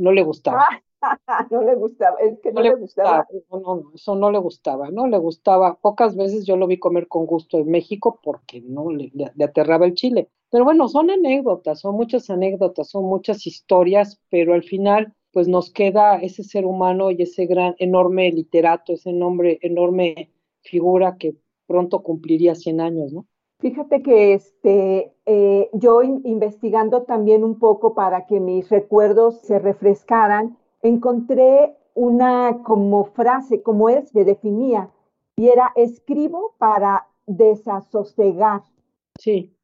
No 0.00 0.12
le 0.12 0.22
gustaba. 0.22 0.66
no 1.50 1.62
le 1.62 1.74
gustaba, 1.74 2.16
es 2.18 2.38
que 2.40 2.52
no, 2.52 2.60
le 2.60 2.74
gustaba. 2.74 3.26
No, 3.50 3.58
no, 3.60 3.92
eso 3.94 4.14
no 4.14 4.30
le 4.30 4.38
gustaba, 4.38 4.90
no 4.90 5.06
le 5.06 5.18
gustaba. 5.18 5.78
Pocas 5.80 6.16
veces 6.16 6.44
yo 6.46 6.56
lo 6.56 6.66
vi 6.66 6.78
comer 6.78 7.08
con 7.08 7.26
gusto 7.26 7.58
en 7.58 7.70
México 7.70 8.20
porque 8.22 8.60
no 8.60 8.90
le, 8.90 9.10
le, 9.12 9.44
aterraba 9.44 9.86
el 9.86 9.94
chile. 9.94 10.28
Pero 10.50 10.64
bueno, 10.64 10.88
son 10.88 11.10
anécdotas, 11.10 11.80
son 11.80 11.96
muchas 11.96 12.30
anécdotas, 12.30 12.88
son 12.88 13.04
muchas 13.04 13.46
historias, 13.46 14.20
pero 14.30 14.54
al 14.54 14.62
final 14.62 15.12
pues 15.32 15.48
nos 15.48 15.70
queda 15.70 16.16
ese 16.16 16.44
ser 16.44 16.64
humano 16.64 17.10
y 17.10 17.20
ese 17.20 17.44
gran, 17.44 17.74
enorme 17.78 18.30
literato, 18.32 18.94
ese 18.94 19.12
nombre, 19.12 19.58
enorme 19.60 20.30
figura 20.62 21.16
que 21.18 21.36
pronto 21.66 22.02
cumpliría 22.02 22.54
100 22.54 22.80
años, 22.80 23.12
¿no? 23.12 23.26
Fíjate 23.58 24.02
que 24.02 24.34
este, 24.34 25.14
eh, 25.24 25.70
yo 25.72 26.02
investigando 26.02 27.04
también 27.04 27.42
un 27.42 27.58
poco 27.58 27.94
para 27.94 28.26
que 28.26 28.38
mis 28.38 28.68
recuerdos 28.68 29.40
se 29.40 29.58
refrescaran, 29.58 30.58
encontré 30.82 31.74
una 31.94 32.62
como 32.62 33.04
frase, 33.04 33.62
como 33.62 33.88
él 33.88 34.06
se 34.06 34.24
definía, 34.24 34.90
y 35.36 35.48
era 35.48 35.72
escribo 35.74 36.54
para 36.58 37.06
desasosegar. 37.26 38.62
Sí. 39.18 39.56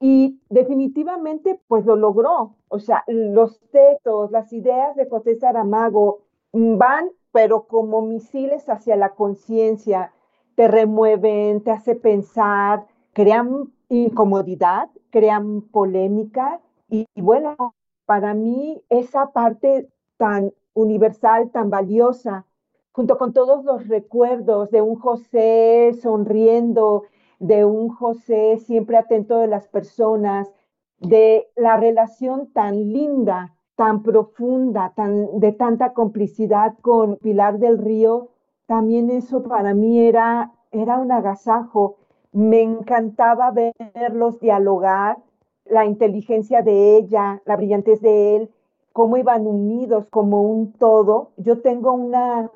Y 0.00 0.40
definitivamente, 0.50 1.60
pues 1.68 1.86
lo 1.86 1.96
logró. 1.96 2.56
O 2.68 2.78
sea, 2.80 3.04
los 3.06 3.60
textos, 3.70 4.30
las 4.32 4.52
ideas 4.52 4.96
de 4.96 5.08
José 5.08 5.36
Saramago 5.36 6.22
van, 6.52 7.10
pero 7.32 7.66
como 7.66 8.02
misiles 8.02 8.68
hacia 8.68 8.96
la 8.96 9.14
conciencia, 9.14 10.12
te 10.56 10.68
remueven, 10.68 11.62
te 11.62 11.70
hace 11.70 11.94
pensar, 11.94 12.86
crean 13.16 13.72
incomodidad, 13.88 14.90
crean 15.08 15.62
polémica. 15.62 16.60
Y, 16.90 17.06
bueno, 17.16 17.56
para 18.04 18.34
mí 18.34 18.82
esa 18.90 19.32
parte 19.32 19.88
tan 20.18 20.52
universal, 20.74 21.50
tan 21.50 21.70
valiosa, 21.70 22.44
junto 22.92 23.16
con 23.16 23.32
todos 23.32 23.64
los 23.64 23.88
recuerdos 23.88 24.70
de 24.70 24.82
un 24.82 24.96
José 24.96 25.96
sonriendo, 26.02 27.04
de 27.38 27.64
un 27.64 27.88
José 27.88 28.58
siempre 28.58 28.98
atento 28.98 29.38
de 29.38 29.46
las 29.46 29.66
personas, 29.66 30.52
de 30.98 31.48
la 31.56 31.78
relación 31.78 32.52
tan 32.52 32.92
linda, 32.92 33.54
tan 33.76 34.02
profunda, 34.02 34.92
tan, 34.94 35.40
de 35.40 35.52
tanta 35.52 35.94
complicidad 35.94 36.74
con 36.82 37.16
Pilar 37.16 37.60
del 37.60 37.78
Río, 37.78 38.28
también 38.66 39.08
eso 39.08 39.42
para 39.42 39.72
mí 39.72 40.00
era, 40.00 40.52
era 40.70 40.98
un 40.98 41.12
agasajo. 41.12 41.96
Me 42.36 42.60
encantaba 42.60 43.50
verlos 43.50 44.40
dialogar, 44.40 45.16
la 45.64 45.86
inteligencia 45.86 46.60
de 46.60 46.98
ella, 46.98 47.40
la 47.46 47.56
brillantez 47.56 48.02
de 48.02 48.36
él, 48.36 48.50
cómo 48.92 49.16
iban 49.16 49.46
unidos 49.46 50.06
como 50.10 50.42
un 50.42 50.74
todo. 50.74 51.30
Yo 51.38 51.62
tengo 51.62 51.94
una, 51.94 52.50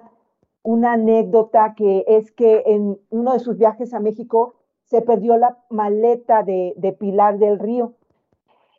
anécdota 0.86 1.72
que 1.74 2.04
es 2.06 2.30
que 2.30 2.62
en 2.66 2.98
uno 3.08 3.32
de 3.32 3.38
sus 3.38 3.56
viajes 3.56 3.94
a 3.94 4.00
México 4.00 4.52
se 4.84 5.00
perdió 5.00 5.38
la 5.38 5.56
maleta 5.70 6.42
de, 6.42 6.96
Pilar 7.00 7.38
del 7.38 7.58
Río. 7.58 7.94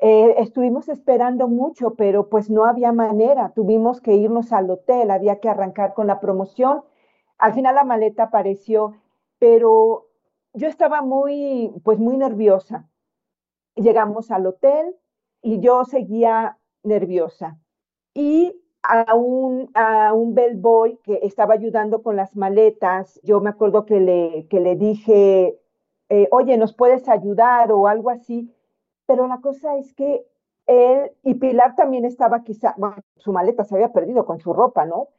Eh, 0.01 0.36
estuvimos 0.38 0.88
esperando 0.88 1.48
mucho, 1.48 1.96
pero 1.96 2.29
pues 2.29 2.51
no 2.51 2.65
había 2.65 2.91
manera. 2.91 3.53
Tuvimos 3.55 4.01
que 4.01 4.13
irnos 4.13 4.53
al 4.53 4.70
hotel, 4.70 5.10
había 5.10 5.39
que 5.39 5.50
arrancar 5.50 5.96
con 5.96 6.05
la 6.05 6.20
promoción. 6.20 6.84
Al 7.39 7.53
final 7.53 7.74
la 7.74 7.86
maleta 7.86 8.25
apareció, 8.25 8.93
pero 9.39 10.11
yo 10.53 10.67
estaba 10.67 11.01
muy, 11.01 11.72
pues 11.84 12.00
muy 12.00 12.17
nerviosa. 12.17 12.88
Llegamos 13.75 14.31
al 14.31 14.46
hotel 14.48 14.96
y 15.41 15.60
yo 15.60 15.86
seguía 15.86 16.58
nerviosa. 16.84 17.60
Y 18.13 18.55
a 18.84 19.15
un, 19.15 19.70
a 19.74 20.13
un 20.13 20.34
bellboy 20.34 21.00
que 21.03 21.20
estaba 21.24 21.53
ayudando 21.53 22.01
con 22.01 22.15
las 22.15 22.36
maletas, 22.36 23.20
yo 23.24 23.39
me 23.39 23.50
acuerdo 23.50 23.86
que 23.86 24.00
le, 24.00 24.48
que 24.50 24.60
le 24.60 24.75
dije, 24.75 25.60
eh, 26.10 26.27
oye, 26.31 26.58
¿nos 26.58 26.74
puedes 26.74 27.08
ayudar 27.08 27.72
o 27.72 27.88
algo 27.88 28.10
así? 28.10 28.53
Pero 29.05 29.27
la 29.27 29.39
cosa 29.39 29.77
es 29.77 29.93
que 29.93 30.25
él 30.65 31.12
y 31.24 31.36
Pilar 31.36 31.75
también 31.75 32.05
estaba 32.05 32.43
quizá, 32.43 32.74
bueno, 32.77 32.98
su 33.17 33.31
maleta 33.31 33.63
se 33.63 33.75
había 33.75 33.93
perdido 33.93 34.25
con 34.25 34.39
su 34.39 34.53
ropa, 34.53 34.86
¿no? 34.86 35.10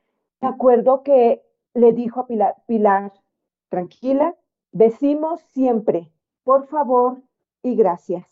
Me 0.41 0.49
acuerdo 0.49 1.03
que 1.03 1.43
le 1.75 1.93
dijo 1.93 2.21
a 2.21 2.27
Pilar, 2.27 2.57
Pilar, 2.67 3.13
tranquila, 3.69 4.35
decimos 4.73 5.41
siempre, 5.53 6.11
por 6.45 6.67
favor 6.67 7.23
y 7.63 7.77
gracias. 7.77 8.27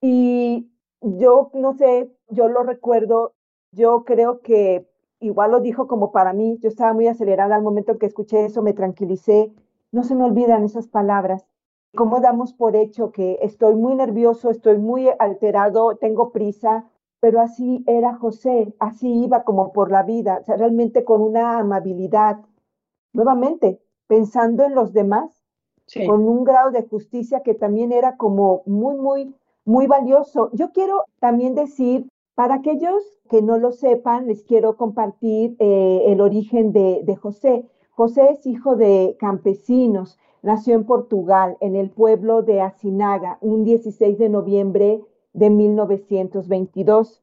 Y 0.00 0.70
yo 1.00 1.50
no 1.54 1.74
sé, 1.74 2.12
yo 2.28 2.48
lo 2.48 2.62
recuerdo, 2.62 3.34
yo 3.72 4.04
creo 4.04 4.40
que 4.40 4.88
igual 5.20 5.52
lo 5.52 5.60
dijo 5.60 5.86
como 5.86 6.12
para 6.12 6.32
mí, 6.32 6.58
yo 6.60 6.68
estaba 6.68 6.92
muy 6.92 7.06
acelerada 7.06 7.56
al 7.56 7.62
momento 7.62 7.98
que 7.98 8.06
escuché 8.06 8.44
eso, 8.44 8.62
me 8.62 8.72
tranquilicé, 8.72 9.52
no 9.92 10.02
se 10.02 10.14
me 10.14 10.24
olvidan 10.24 10.64
esas 10.64 10.88
palabras. 10.88 11.46
¿Cómo 11.94 12.20
damos 12.20 12.52
por 12.52 12.76
hecho 12.76 13.10
que 13.10 13.38
estoy 13.40 13.74
muy 13.74 13.94
nervioso, 13.94 14.50
estoy 14.50 14.76
muy 14.76 15.08
alterado, 15.18 15.96
tengo 15.96 16.30
prisa? 16.30 16.90
Pero 17.20 17.40
así 17.40 17.82
era 17.86 18.14
José, 18.14 18.74
así 18.78 19.24
iba 19.24 19.44
como 19.44 19.72
por 19.72 19.90
la 19.90 20.02
vida, 20.02 20.42
realmente 20.46 21.04
con 21.04 21.22
una 21.22 21.58
amabilidad, 21.58 22.44
nuevamente, 23.14 23.80
pensando 24.06 24.64
en 24.64 24.74
los 24.74 24.92
demás, 24.92 25.42
con 26.06 26.26
un 26.26 26.42
grado 26.44 26.72
de 26.72 26.82
justicia 26.82 27.42
que 27.44 27.54
también 27.54 27.92
era 27.92 28.16
como 28.16 28.62
muy, 28.66 28.96
muy 28.96 29.34
muy 29.66 29.86
valioso. 29.88 30.48
Yo 30.52 30.72
quiero 30.72 31.04
también 31.18 31.54
decir, 31.54 32.08
para 32.34 32.54
aquellos 32.54 33.02
que 33.28 33.42
no 33.42 33.58
lo 33.58 33.72
sepan, 33.72 34.26
les 34.26 34.44
quiero 34.44 34.76
compartir 34.76 35.56
eh, 35.58 36.04
el 36.06 36.20
origen 36.20 36.72
de, 36.72 37.02
de 37.04 37.16
José. 37.16 37.66
José 37.90 38.30
es 38.30 38.46
hijo 38.46 38.76
de 38.76 39.16
campesinos, 39.18 40.18
nació 40.42 40.74
en 40.74 40.84
Portugal, 40.84 41.56
en 41.60 41.74
el 41.74 41.90
pueblo 41.90 42.42
de 42.42 42.60
Asinaga, 42.60 43.38
un 43.40 43.64
16 43.64 44.18
de 44.18 44.28
noviembre 44.28 45.02
de 45.32 45.50
1922. 45.50 47.22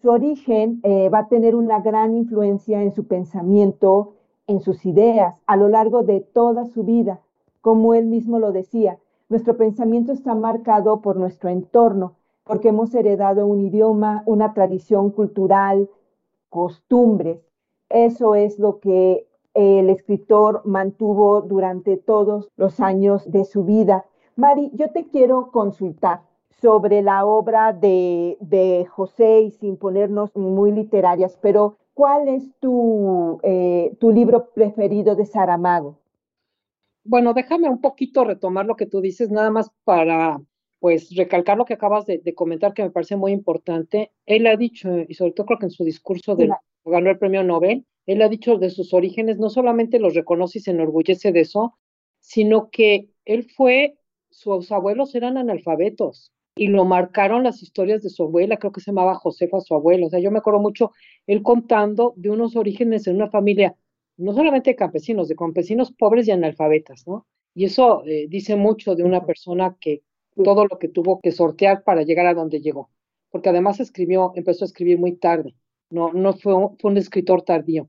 Su 0.00 0.10
origen 0.10 0.80
eh, 0.84 1.08
va 1.08 1.20
a 1.20 1.28
tener 1.28 1.56
una 1.56 1.80
gran 1.80 2.16
influencia 2.16 2.82
en 2.82 2.92
su 2.92 3.06
pensamiento, 3.06 4.14
en 4.50 4.60
sus 4.60 4.84
ideas, 4.84 5.40
a 5.46 5.56
lo 5.56 5.68
largo 5.68 6.02
de 6.02 6.20
toda 6.20 6.66
su 6.66 6.82
vida. 6.82 7.20
Como 7.60 7.94
él 7.94 8.06
mismo 8.06 8.38
lo 8.40 8.50
decía, 8.50 8.98
nuestro 9.28 9.56
pensamiento 9.56 10.12
está 10.12 10.34
marcado 10.34 11.00
por 11.00 11.16
nuestro 11.16 11.48
entorno. 11.50 12.14
porque 12.42 12.70
hemos 12.70 12.92
heredado 12.94 13.46
un 13.46 13.60
idioma, 13.60 14.24
una 14.26 14.54
tradición 14.54 15.10
cultural, 15.10 15.88
costumbres. 16.48 17.38
Eso 17.88 18.34
es 18.34 18.58
lo 18.58 18.80
que 18.80 19.28
el 19.54 19.88
escritor 19.88 20.62
mantuvo 20.64 21.42
durante 21.42 21.96
todos 21.96 22.48
los 22.56 22.80
años 22.80 23.30
de 23.30 23.44
su 23.44 23.62
vida. 23.62 24.04
Mari, 24.34 24.72
yo 24.74 24.90
te 24.90 25.06
quiero 25.06 25.52
consultar 25.52 26.22
sobre 26.60 27.02
la 27.02 27.24
obra 27.24 27.72
de, 27.72 28.36
de 28.40 28.84
José 28.86 29.42
y 29.42 29.50
sin 29.52 29.76
ponernos 29.76 30.34
muy 30.34 30.72
literarias, 30.72 31.38
pero 31.40 31.76
¿cuál 31.94 32.28
es 32.28 32.50
tu, 32.60 33.40
eh, 33.42 33.96
tu 33.98 34.10
libro 34.10 34.50
preferido 34.54 35.14
de 35.14 35.26
Saramago? 35.26 35.98
Bueno, 37.04 37.34
déjame 37.34 37.68
un 37.68 37.80
poquito 37.80 38.24
retomar 38.24 38.66
lo 38.66 38.76
que 38.76 38.86
tú 38.86 39.00
dices, 39.00 39.30
nada 39.30 39.50
más 39.50 39.70
para 39.84 40.40
pues 40.78 41.14
recalcar 41.14 41.58
lo 41.58 41.66
que 41.66 41.74
acabas 41.74 42.06
de, 42.06 42.18
de, 42.18 42.34
comentar, 42.34 42.72
que 42.72 42.82
me 42.82 42.90
parece 42.90 43.16
muy 43.16 43.32
importante. 43.32 44.12
Él 44.24 44.46
ha 44.46 44.56
dicho, 44.56 44.88
y 45.06 45.12
sobre 45.14 45.32
todo 45.32 45.46
creo 45.46 45.58
que 45.58 45.66
en 45.66 45.70
su 45.70 45.84
discurso 45.84 46.36
de 46.36 46.50
ganó 46.84 47.10
el 47.10 47.18
premio 47.18 47.42
Nobel, 47.44 47.84
él 48.06 48.22
ha 48.22 48.28
dicho 48.28 48.56
de 48.56 48.70
sus 48.70 48.94
orígenes, 48.94 49.38
no 49.38 49.50
solamente 49.50 49.98
los 49.98 50.14
reconoce 50.14 50.58
y 50.58 50.62
se 50.62 50.70
enorgullece 50.70 51.32
de 51.32 51.40
eso, 51.40 51.76
sino 52.18 52.70
que 52.70 53.10
él 53.24 53.44
fue, 53.44 53.98
sus 54.30 54.72
abuelos 54.72 55.14
eran 55.14 55.36
analfabetos 55.36 56.32
y 56.60 56.66
lo 56.66 56.84
marcaron 56.84 57.42
las 57.42 57.62
historias 57.62 58.02
de 58.02 58.10
su 58.10 58.24
abuela, 58.24 58.58
creo 58.58 58.70
que 58.70 58.82
se 58.82 58.90
llamaba 58.90 59.14
Josefa, 59.14 59.62
su 59.62 59.74
abuelo. 59.74 60.08
O 60.08 60.10
sea, 60.10 60.20
yo 60.20 60.30
me 60.30 60.40
acuerdo 60.40 60.60
mucho 60.60 60.92
él 61.26 61.42
contando 61.42 62.12
de 62.16 62.28
unos 62.28 62.54
orígenes 62.54 63.06
en 63.06 63.16
una 63.16 63.30
familia, 63.30 63.76
no 64.18 64.34
solamente 64.34 64.68
de 64.68 64.76
campesinos, 64.76 65.28
de 65.28 65.36
campesinos 65.36 65.90
pobres 65.90 66.28
y 66.28 66.32
analfabetas, 66.32 67.06
¿no? 67.06 67.26
Y 67.54 67.64
eso 67.64 68.04
eh, 68.04 68.26
dice 68.28 68.56
mucho 68.56 68.94
de 68.94 69.04
una 69.04 69.24
persona 69.24 69.78
que 69.80 70.02
todo 70.44 70.66
lo 70.66 70.78
que 70.78 70.88
tuvo 70.88 71.18
que 71.22 71.32
sortear 71.32 71.82
para 71.82 72.02
llegar 72.02 72.26
a 72.26 72.34
donde 72.34 72.60
llegó. 72.60 72.90
Porque 73.30 73.48
además 73.48 73.80
escribió, 73.80 74.32
empezó 74.34 74.64
a 74.64 74.66
escribir 74.66 74.98
muy 74.98 75.12
tarde, 75.16 75.54
no, 75.88 76.12
no 76.12 76.34
fue 76.34 76.52
un, 76.52 76.76
fue 76.76 76.90
un 76.90 76.98
escritor 76.98 77.40
tardío. 77.40 77.88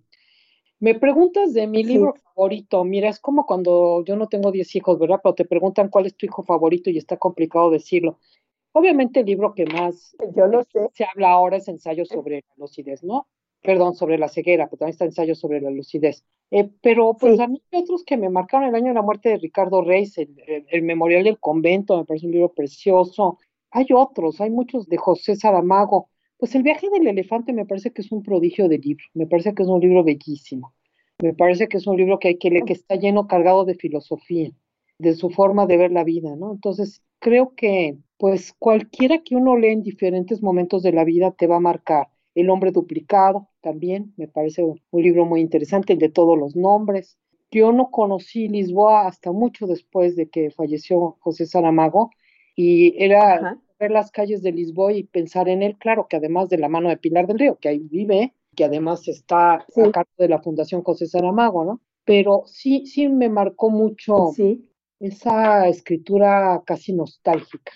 Me 0.79 0.95
preguntas 0.95 1.53
de 1.53 1.67
mi 1.67 1.83
libro 1.83 2.13
sí. 2.15 2.23
favorito. 2.23 2.83
Mira, 2.85 3.09
es 3.09 3.19
como 3.19 3.45
cuando 3.45 4.03
yo 4.05 4.15
no 4.15 4.27
tengo 4.29 4.51
10 4.51 4.77
hijos, 4.77 4.97
¿verdad? 4.97 5.19
Pero 5.21 5.35
te 5.35 5.45
preguntan 5.45 5.89
cuál 5.89 6.07
es 6.07 6.15
tu 6.15 6.25
hijo 6.25 6.41
favorito 6.43 6.89
y 6.89 6.97
está 6.97 7.17
complicado 7.17 7.69
decirlo. 7.69 8.17
Obviamente 8.73 9.19
el 9.19 9.25
libro 9.25 9.53
que 9.53 9.65
más 9.65 10.15
yo 10.35 10.45
sé. 10.63 10.89
se 10.93 11.05
habla 11.05 11.31
ahora 11.31 11.57
es 11.57 11.67
ensayo 11.67 12.05
sobre 12.05 12.37
la 12.47 12.55
lucidez, 12.57 13.03
¿no? 13.03 13.27
Perdón, 13.61 13.95
sobre 13.95 14.17
la 14.17 14.27
ceguera, 14.27 14.67
pero 14.67 14.79
también 14.79 14.93
está 14.93 15.05
ensayo 15.05 15.35
sobre 15.35 15.61
la 15.61 15.69
lucidez. 15.69 16.23
Eh, 16.49 16.69
pero 16.81 17.15
pues 17.19 17.37
sí. 17.37 17.43
a 17.43 17.47
mí 17.47 17.61
hay 17.71 17.81
otros 17.81 18.03
que 18.03 18.17
me 18.17 18.29
marcaron 18.29 18.69
el 18.69 18.75
año 18.75 18.87
de 18.87 18.93
la 18.95 19.01
muerte 19.01 19.29
de 19.29 19.37
Ricardo 19.37 19.83
Reis, 19.83 20.17
el, 20.17 20.35
el, 20.47 20.65
el, 20.69 20.81
Memorial 20.83 21.23
del 21.23 21.39
Convento, 21.39 21.97
me 21.97 22.05
parece 22.05 22.25
un 22.25 22.31
libro 22.31 22.53
precioso. 22.53 23.37
Hay 23.69 23.87
otros, 23.93 24.41
hay 24.41 24.49
muchos 24.49 24.87
de 24.87 24.97
José 24.97 25.35
Saramago. 25.35 26.09
Pues 26.41 26.55
el 26.55 26.63
viaje 26.63 26.89
del 26.89 27.07
elefante 27.07 27.53
me 27.53 27.67
parece 27.67 27.91
que 27.91 28.01
es 28.01 28.11
un 28.11 28.23
prodigio 28.23 28.67
de 28.67 28.79
libro, 28.79 29.03
me 29.13 29.27
parece 29.27 29.53
que 29.53 29.61
es 29.61 29.69
un 29.69 29.79
libro 29.79 30.03
bellísimo, 30.03 30.73
me 31.21 31.35
parece 31.35 31.67
que 31.67 31.77
es 31.77 31.85
un 31.85 31.97
libro 31.97 32.17
que 32.17 32.29
hay 32.29 32.39
que 32.39 32.49
leer, 32.49 32.63
que 32.65 32.73
está 32.73 32.95
lleno, 32.95 33.27
cargado 33.27 33.63
de 33.63 33.75
filosofía, 33.75 34.49
de 34.97 35.13
su 35.13 35.29
forma 35.29 35.67
de 35.67 35.77
ver 35.77 35.91
la 35.91 36.03
vida, 36.03 36.35
¿no? 36.35 36.51
Entonces, 36.51 37.03
creo 37.19 37.53
que 37.55 37.95
pues 38.21 38.53
cualquiera 38.59 39.23
que 39.23 39.35
uno 39.35 39.57
lee 39.57 39.73
en 39.73 39.81
diferentes 39.81 40.43
momentos 40.43 40.83
de 40.83 40.93
la 40.93 41.03
vida 41.03 41.31
te 41.31 41.47
va 41.47 41.55
a 41.55 41.59
marcar. 41.59 42.07
El 42.35 42.49
hombre 42.51 42.71
duplicado 42.71 43.49
también, 43.61 44.13
me 44.15 44.27
parece 44.27 44.63
un, 44.63 44.79
un 44.91 45.01
libro 45.01 45.25
muy 45.25 45.41
interesante, 45.41 45.93
el 45.93 45.99
de 45.99 46.09
todos 46.09 46.37
los 46.37 46.55
nombres. 46.55 47.17
Yo 47.49 47.71
no 47.71 47.89
conocí 47.89 48.47
Lisboa 48.47 49.07
hasta 49.07 49.31
mucho 49.31 49.65
después 49.65 50.15
de 50.15 50.29
que 50.29 50.51
falleció 50.51 51.17
José 51.19 51.47
Saramago 51.47 52.11
y 52.55 52.93
era 53.03 53.33
Ajá 53.33 53.61
ver 53.81 53.91
las 53.91 54.11
calles 54.11 54.43
de 54.43 54.51
Lisboa 54.51 54.93
y 54.93 55.03
pensar 55.03 55.49
en 55.49 55.63
él, 55.63 55.75
claro 55.77 56.07
que 56.07 56.17
además 56.17 56.49
de 56.49 56.59
la 56.59 56.69
mano 56.69 56.89
de 56.89 56.97
Pilar 56.97 57.25
del 57.25 57.39
Río, 57.39 57.57
que 57.59 57.69
ahí 57.69 57.79
vive, 57.79 58.35
que 58.55 58.63
además 58.63 59.07
está 59.07 59.65
sí. 59.69 59.81
a 59.81 59.91
cargo 59.91 60.12
de 60.19 60.29
la 60.29 60.39
Fundación 60.39 60.84
José 60.84 61.07
Saramago, 61.07 61.65
¿no? 61.65 61.81
Pero 62.05 62.43
sí, 62.45 62.86
sí 62.86 63.10
me 63.10 63.27
marcó 63.27 63.71
mucho 63.71 64.34
sí. 64.36 64.69
esa 64.99 65.67
escritura 65.67 66.62
casi 66.63 66.93
nostálgica. 66.93 67.71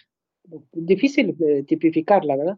Difícil 0.74 1.36
de 1.38 1.64
tipificarla, 1.64 2.36
¿verdad? 2.36 2.58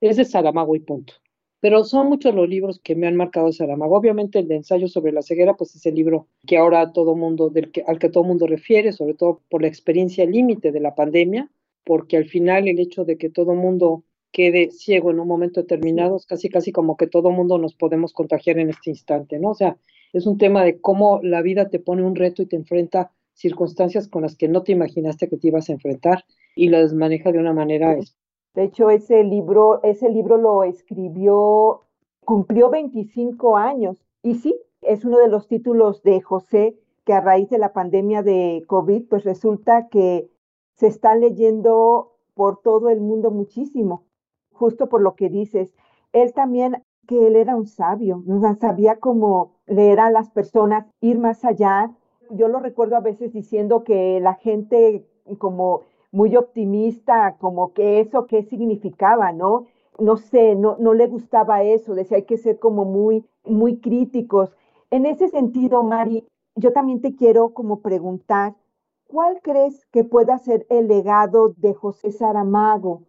Es 0.00 0.16
de 0.16 0.24
Saramago 0.24 0.76
y 0.76 0.80
punto. 0.80 1.14
Pero 1.60 1.82
son 1.84 2.08
muchos 2.08 2.34
los 2.34 2.48
libros 2.48 2.80
que 2.80 2.94
me 2.94 3.08
han 3.08 3.16
marcado 3.16 3.46
de 3.46 3.52
Saramago. 3.52 3.96
Obviamente 3.96 4.38
el 4.38 4.48
de 4.48 4.56
ensayo 4.56 4.86
sobre 4.86 5.12
la 5.12 5.22
ceguera, 5.22 5.54
pues 5.54 5.74
es 5.74 5.84
el 5.86 5.94
libro 5.94 6.28
que 6.46 6.56
ahora 6.56 6.92
todo 6.92 7.16
mundo, 7.16 7.52
al 7.86 7.98
que 7.98 8.08
todo 8.08 8.24
mundo 8.24 8.46
refiere, 8.46 8.92
sobre 8.92 9.14
todo 9.14 9.42
por 9.48 9.62
la 9.62 9.68
experiencia 9.68 10.24
límite 10.24 10.70
de 10.70 10.80
la 10.80 10.94
pandemia, 10.94 11.50
porque 11.84 12.16
al 12.16 12.26
final 12.26 12.68
el 12.68 12.78
hecho 12.78 13.04
de 13.04 13.18
que 13.18 13.28
todo 13.30 13.54
mundo 13.54 14.04
quede 14.30 14.70
ciego 14.70 15.10
en 15.10 15.20
un 15.20 15.26
momento 15.26 15.60
determinado 15.60 16.16
es 16.16 16.26
casi 16.26 16.48
casi 16.48 16.70
como 16.70 16.96
que 16.96 17.06
todo 17.06 17.30
mundo 17.30 17.58
nos 17.58 17.74
podemos 17.74 18.12
contagiar 18.12 18.58
en 18.58 18.70
este 18.70 18.90
instante, 18.90 19.38
¿no? 19.38 19.50
O 19.50 19.54
sea, 19.54 19.78
es 20.12 20.26
un 20.26 20.38
tema 20.38 20.64
de 20.64 20.80
cómo 20.80 21.20
la 21.22 21.42
vida 21.42 21.68
te 21.70 21.78
pone 21.78 22.02
un 22.02 22.14
reto 22.14 22.42
y 22.42 22.46
te 22.46 22.56
enfrenta 22.56 23.10
circunstancias 23.38 24.08
con 24.08 24.22
las 24.22 24.36
que 24.36 24.48
no 24.48 24.62
te 24.62 24.72
imaginaste 24.72 25.28
que 25.28 25.36
te 25.36 25.48
ibas 25.48 25.68
a 25.68 25.72
enfrentar 25.72 26.24
y 26.54 26.68
las 26.68 26.92
maneja 26.92 27.32
de 27.32 27.38
una 27.38 27.52
manera 27.52 27.96
de 28.54 28.64
hecho 28.64 28.90
ese 28.90 29.24
libro 29.24 29.82
ese 29.82 30.10
libro 30.10 30.36
lo 30.36 30.64
escribió 30.64 31.82
cumplió 32.24 32.70
25 32.70 33.56
años 33.56 34.04
y 34.22 34.34
sí 34.34 34.54
es 34.82 35.04
uno 35.04 35.18
de 35.18 35.28
los 35.28 35.48
títulos 35.48 36.02
de 36.02 36.20
José 36.20 36.76
que 37.04 37.12
a 37.12 37.20
raíz 37.20 37.48
de 37.48 37.58
la 37.58 37.72
pandemia 37.72 38.22
de 38.22 38.64
COVID 38.66 39.08
pues 39.08 39.24
resulta 39.24 39.88
que 39.88 40.28
se 40.74 40.86
está 40.86 41.14
leyendo 41.14 42.12
por 42.34 42.60
todo 42.60 42.88
el 42.88 43.00
mundo 43.00 43.32
muchísimo, 43.32 44.04
justo 44.52 44.88
por 44.88 45.00
lo 45.00 45.16
que 45.16 45.28
dices. 45.28 45.74
Él 46.12 46.32
también, 46.32 46.84
que 47.08 47.26
él 47.26 47.34
era 47.34 47.56
un 47.56 47.66
sabio, 47.66 48.22
sabía 48.60 49.00
cómo 49.00 49.54
leer 49.66 49.98
a 49.98 50.10
las 50.10 50.30
personas, 50.30 50.86
ir 51.00 51.18
más 51.18 51.44
allá. 51.44 51.90
Yo 52.30 52.48
lo 52.48 52.60
recuerdo 52.60 52.96
a 52.96 53.00
veces 53.00 53.32
diciendo 53.32 53.84
que 53.84 54.20
la 54.20 54.34
gente 54.34 55.04
como 55.38 55.82
muy 56.10 56.36
optimista, 56.36 57.36
como 57.38 57.72
que 57.72 58.00
eso 58.00 58.26
qué 58.26 58.42
significaba, 58.42 59.32
¿no? 59.32 59.66
No 59.98 60.16
sé, 60.16 60.54
no, 60.54 60.76
no 60.78 60.94
le 60.94 61.06
gustaba 61.06 61.62
eso, 61.62 61.94
decía 61.94 62.18
hay 62.18 62.22
que 62.24 62.36
ser 62.36 62.58
como 62.58 62.84
muy, 62.84 63.24
muy 63.44 63.78
críticos. 63.78 64.56
En 64.90 65.06
ese 65.06 65.28
sentido, 65.28 65.82
Mari, 65.82 66.24
yo 66.54 66.72
también 66.72 67.00
te 67.00 67.14
quiero 67.14 67.52
como 67.52 67.80
preguntar, 67.80 68.54
¿Cuál 69.08 69.40
crees 69.40 69.86
que 69.86 70.04
pueda 70.04 70.36
ser 70.36 70.66
el 70.68 70.86
legado 70.86 71.54
de 71.56 71.72
José 71.72 72.12
Saramago? 72.12 73.04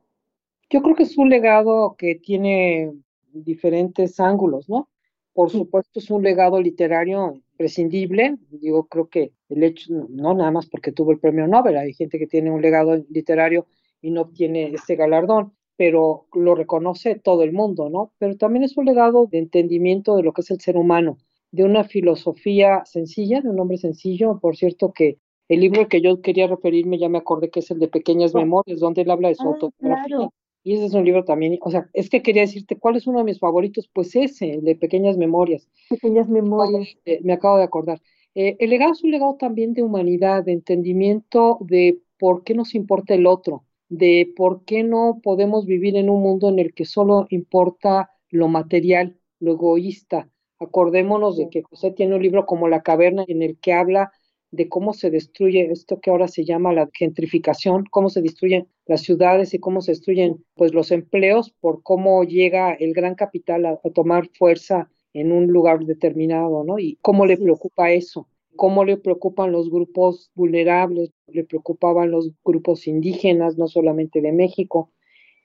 Yo 0.69 0.81
creo 0.81 0.95
que 0.95 1.03
es 1.03 1.17
un 1.17 1.29
legado 1.29 1.95
que 1.97 2.15
tiene 2.15 2.93
diferentes 3.33 4.17
ángulos, 4.21 4.69
¿no? 4.69 4.87
Por 5.33 5.49
supuesto, 5.49 5.99
es 5.99 6.09
un 6.09 6.23
legado 6.23 6.61
literario 6.61 7.41
imprescindible. 7.59 8.37
Digo, 8.51 8.87
creo 8.87 9.09
que 9.09 9.33
el 9.49 9.63
hecho, 9.63 9.93
no 10.09 10.33
nada 10.33 10.51
más 10.51 10.67
porque 10.67 10.93
tuvo 10.93 11.11
el 11.11 11.19
premio 11.19 11.45
Nobel, 11.45 11.77
hay 11.77 11.93
gente 11.93 12.17
que 12.17 12.27
tiene 12.27 12.51
un 12.51 12.61
legado 12.61 12.95
literario 13.09 13.67
y 14.01 14.11
no 14.11 14.21
obtiene 14.21 14.71
este 14.73 14.95
galardón, 14.95 15.53
pero 15.75 16.27
lo 16.33 16.55
reconoce 16.55 17.15
todo 17.15 17.43
el 17.43 17.51
mundo, 17.51 17.89
¿no? 17.89 18.13
Pero 18.17 18.37
también 18.37 18.63
es 18.63 18.77
un 18.77 18.85
legado 18.85 19.27
de 19.27 19.39
entendimiento 19.39 20.15
de 20.15 20.23
lo 20.23 20.31
que 20.31 20.41
es 20.41 20.51
el 20.51 20.61
ser 20.61 20.77
humano, 20.77 21.17
de 21.51 21.65
una 21.65 21.83
filosofía 21.83 22.83
sencilla, 22.85 23.41
de 23.41 23.49
un 23.49 23.59
hombre 23.59 23.77
sencillo, 23.77 24.39
por 24.39 24.55
cierto, 24.55 24.93
que 24.93 25.17
el 25.49 25.59
libro 25.59 25.81
al 25.81 25.87
que 25.89 26.01
yo 26.01 26.21
quería 26.21 26.47
referirme, 26.47 26.97
ya 26.97 27.09
me 27.09 27.17
acordé 27.17 27.49
que 27.49 27.59
es 27.59 27.71
el 27.71 27.79
de 27.79 27.87
Pequeñas 27.89 28.33
Memorias, 28.33 28.79
donde 28.79 29.01
él 29.01 29.11
habla 29.11 29.29
de 29.29 29.35
su 29.35 29.43
ah, 29.43 29.51
autobiografía. 29.51 30.05
Claro. 30.07 30.33
Y 30.69 30.75
ese 30.75 30.85
es 30.85 30.93
un 30.93 31.03
libro 31.03 31.25
también, 31.25 31.57
o 31.61 31.71
sea, 31.71 31.89
es 31.93 32.11
que 32.11 32.21
quería 32.21 32.43
decirte 32.43 32.77
cuál 32.77 32.95
es 32.95 33.07
uno 33.07 33.17
de 33.17 33.23
mis 33.23 33.39
favoritos, 33.39 33.89
pues 33.91 34.15
ese, 34.15 34.51
el 34.51 34.63
de 34.63 34.75
Pequeñas 34.75 35.17
Memorias. 35.17 35.67
Pequeñas 35.89 36.29
Memorias. 36.29 36.95
Eh, 37.05 37.21
me 37.23 37.33
acabo 37.33 37.57
de 37.57 37.63
acordar. 37.63 38.03
Eh, 38.35 38.55
el 38.59 38.69
legado 38.69 38.91
es 38.91 39.03
un 39.03 39.09
legado 39.09 39.35
también 39.35 39.73
de 39.73 39.81
humanidad, 39.81 40.43
de 40.43 40.51
entendimiento 40.51 41.57
de 41.61 42.03
por 42.19 42.43
qué 42.43 42.53
nos 42.53 42.75
importa 42.75 43.15
el 43.15 43.25
otro, 43.25 43.65
de 43.87 44.31
por 44.35 44.63
qué 44.63 44.83
no 44.83 45.21
podemos 45.23 45.65
vivir 45.65 45.97
en 45.97 46.07
un 46.07 46.21
mundo 46.21 46.49
en 46.49 46.59
el 46.59 46.75
que 46.75 46.85
solo 46.85 47.25
importa 47.31 48.11
lo 48.29 48.47
material, 48.47 49.17
lo 49.39 49.53
egoísta. 49.53 50.29
Acordémonos 50.59 51.35
de 51.35 51.49
que 51.49 51.63
José 51.63 51.89
tiene 51.89 52.13
un 52.13 52.21
libro 52.21 52.45
como 52.45 52.67
La 52.67 52.83
caverna 52.83 53.25
en 53.27 53.41
el 53.41 53.57
que 53.57 53.73
habla 53.73 54.11
de 54.51 54.67
cómo 54.67 54.93
se 54.93 55.11
destruye 55.11 55.71
esto 55.71 55.99
que 55.99 56.09
ahora 56.09 56.27
se 56.27 56.43
llama 56.43 56.73
la 56.73 56.89
gentrificación, 56.93 57.85
cómo 57.91 58.09
se 58.09 58.21
destruyen 58.21 58.67
las 58.85 59.01
ciudades 59.01 59.53
y 59.53 59.59
cómo 59.59 59.81
se 59.81 59.91
destruyen 59.91 60.43
pues 60.55 60.73
los 60.73 60.91
empleos 60.91 61.53
por 61.59 61.83
cómo 61.83 62.23
llega 62.23 62.73
el 62.73 62.93
gran 62.93 63.15
capital 63.15 63.65
a, 63.65 63.79
a 63.83 63.89
tomar 63.93 64.27
fuerza 64.37 64.89
en 65.13 65.31
un 65.31 65.47
lugar 65.47 65.85
determinado, 65.85 66.63
¿no? 66.63 66.79
Y 66.79 66.97
cómo 67.01 67.25
le 67.25 67.37
preocupa 67.37 67.91
eso, 67.91 68.27
cómo 68.55 68.83
le 68.85 68.97
preocupan 68.97 69.51
los 69.51 69.69
grupos 69.69 70.31
vulnerables, 70.35 71.11
le 71.27 71.43
preocupaban 71.43 72.11
los 72.11 72.31
grupos 72.43 72.87
indígenas, 72.87 73.57
no 73.57 73.67
solamente 73.67 74.21
de 74.21 74.31
México. 74.31 74.91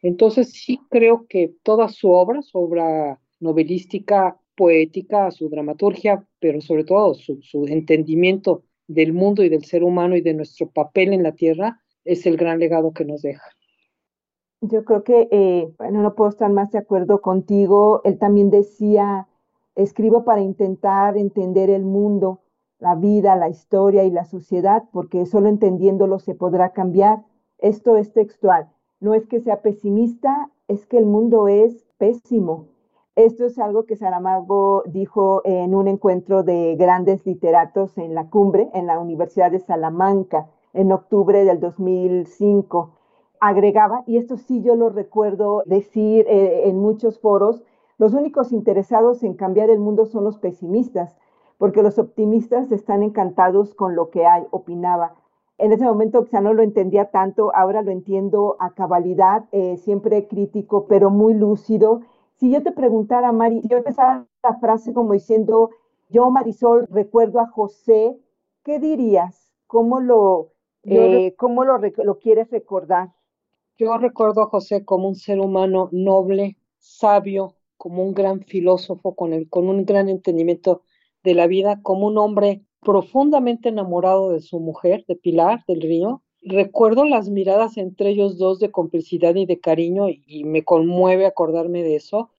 Entonces 0.02 0.50
sí 0.50 0.80
creo 0.90 1.26
que 1.28 1.54
toda 1.62 1.88
su 1.88 2.10
obra, 2.10 2.42
su 2.42 2.58
obra 2.58 3.20
novelística, 3.40 4.38
poética, 4.56 5.30
su 5.30 5.48
dramaturgia, 5.48 6.26
pero 6.40 6.60
sobre 6.60 6.84
todo 6.84 7.14
su, 7.14 7.40
su 7.42 7.66
entendimiento 7.66 8.64
del 8.86 9.12
mundo 9.12 9.42
y 9.42 9.48
del 9.48 9.64
ser 9.64 9.82
humano 9.82 10.16
y 10.16 10.20
de 10.20 10.34
nuestro 10.34 10.68
papel 10.68 11.12
en 11.12 11.22
la 11.22 11.32
tierra 11.32 11.80
es 12.04 12.26
el 12.26 12.36
gran 12.36 12.58
legado 12.58 12.92
que 12.92 13.04
nos 13.04 13.22
deja. 13.22 13.48
Yo 14.60 14.84
creo 14.84 15.04
que, 15.04 15.28
eh, 15.30 15.74
bueno, 15.78 16.02
no 16.02 16.14
puedo 16.14 16.30
estar 16.30 16.50
más 16.50 16.70
de 16.70 16.78
acuerdo 16.78 17.20
contigo. 17.20 18.00
Él 18.04 18.18
también 18.18 18.50
decía, 18.50 19.28
escribo 19.74 20.24
para 20.24 20.40
intentar 20.40 21.16
entender 21.18 21.68
el 21.70 21.84
mundo, 21.84 22.40
la 22.78 22.94
vida, 22.94 23.36
la 23.36 23.48
historia 23.48 24.04
y 24.04 24.10
la 24.10 24.24
sociedad, 24.24 24.84
porque 24.92 25.26
solo 25.26 25.48
entendiéndolo 25.48 26.18
se 26.18 26.34
podrá 26.34 26.70
cambiar. 26.70 27.24
Esto 27.58 27.96
es 27.96 28.12
textual. 28.12 28.70
No 29.00 29.14
es 29.14 29.26
que 29.26 29.40
sea 29.40 29.60
pesimista, 29.60 30.50
es 30.68 30.86
que 30.86 30.96
el 30.96 31.06
mundo 31.06 31.48
es 31.48 31.86
pésimo. 31.98 32.68
Esto 33.16 33.44
es 33.44 33.58
algo 33.58 33.84
que 33.84 33.96
Saramago 33.96 34.82
dijo 34.86 35.42
en 35.44 35.74
un 35.74 35.86
encuentro 35.86 36.42
de 36.42 36.74
grandes 36.76 37.24
literatos 37.24 37.96
en 37.96 38.14
la 38.14 38.28
cumbre, 38.28 38.70
en 38.74 38.86
la 38.86 38.98
Universidad 38.98 39.52
de 39.52 39.60
Salamanca, 39.60 40.48
en 40.72 40.90
octubre 40.90 41.44
del 41.44 41.60
2005 41.60 42.90
agregaba, 43.40 44.04
y 44.06 44.16
esto 44.16 44.38
sí 44.38 44.62
yo 44.62 44.74
lo 44.74 44.88
recuerdo 44.88 45.62
decir 45.66 46.24
eh, 46.28 46.68
en 46.68 46.78
muchos 46.78 47.20
foros, 47.20 47.62
los 47.98 48.14
únicos 48.14 48.52
interesados 48.52 49.22
en 49.22 49.34
cambiar 49.34 49.68
el 49.68 49.78
mundo 49.78 50.06
son 50.06 50.24
los 50.24 50.38
pesimistas, 50.38 51.16
porque 51.58 51.82
los 51.82 51.98
optimistas 51.98 52.72
están 52.72 53.02
encantados 53.02 53.74
con 53.74 53.94
lo 53.94 54.08
que 54.08 54.26
hay, 54.26 54.44
opinaba. 54.50 55.14
En 55.58 55.72
ese 55.72 55.84
momento 55.84 56.24
quizá 56.24 56.40
no 56.40 56.54
lo 56.54 56.62
entendía 56.62 57.10
tanto, 57.10 57.54
ahora 57.54 57.82
lo 57.82 57.90
entiendo 57.90 58.56
a 58.58 58.70
cabalidad, 58.70 59.44
eh, 59.52 59.76
siempre 59.76 60.26
crítico, 60.26 60.86
pero 60.88 61.10
muy 61.10 61.34
lúcido. 61.34 62.00
Si 62.36 62.50
yo 62.50 62.62
te 62.62 62.72
preguntara, 62.72 63.32
Mari, 63.32 63.62
yo 63.64 63.78
empezara 63.78 64.26
la 64.42 64.54
frase 64.58 64.92
como 64.92 65.12
diciendo, 65.12 65.70
yo 66.08 66.30
Marisol 66.30 66.86
recuerdo 66.90 67.40
a 67.40 67.46
José, 67.46 68.18
¿qué 68.64 68.78
dirías? 68.78 69.52
¿Cómo 69.66 70.00
lo, 70.00 70.52
eh, 70.82 71.34
¿cómo 71.36 71.64
lo, 71.64 71.78
lo 71.78 72.18
quieres 72.18 72.50
recordar? 72.50 73.12
Yo 73.78 73.96
recuerdo 73.98 74.42
a 74.42 74.46
José 74.46 74.84
como 74.84 75.08
un 75.08 75.14
ser 75.14 75.40
humano 75.40 75.88
noble, 75.92 76.56
sabio, 76.78 77.54
como 77.76 78.02
un 78.02 78.14
gran 78.14 78.42
filósofo 78.42 79.14
con, 79.14 79.32
el, 79.32 79.48
con 79.48 79.68
un 79.68 79.84
gran 79.84 80.08
entendimiento 80.08 80.82
de 81.22 81.34
la 81.34 81.46
vida, 81.46 81.80
como 81.82 82.06
un 82.06 82.18
hombre 82.18 82.64
profundamente 82.80 83.68
enamorado 83.68 84.30
de 84.30 84.40
su 84.40 84.60
mujer, 84.60 85.04
de 85.08 85.16
Pilar 85.16 85.64
del 85.66 85.80
Río. 85.80 86.22
Recuerdo 86.44 87.06
las 87.06 87.30
miradas 87.30 87.78
entre 87.78 88.10
ellos 88.10 88.36
dos 88.36 88.58
de 88.58 88.70
complicidad 88.70 89.34
y 89.34 89.46
de 89.46 89.60
cariño 89.60 90.10
y, 90.10 90.44
me 90.44 90.62
conmueve 90.62 91.24
acordarme 91.24 91.82
de 91.82 91.96
eso. 91.96 92.30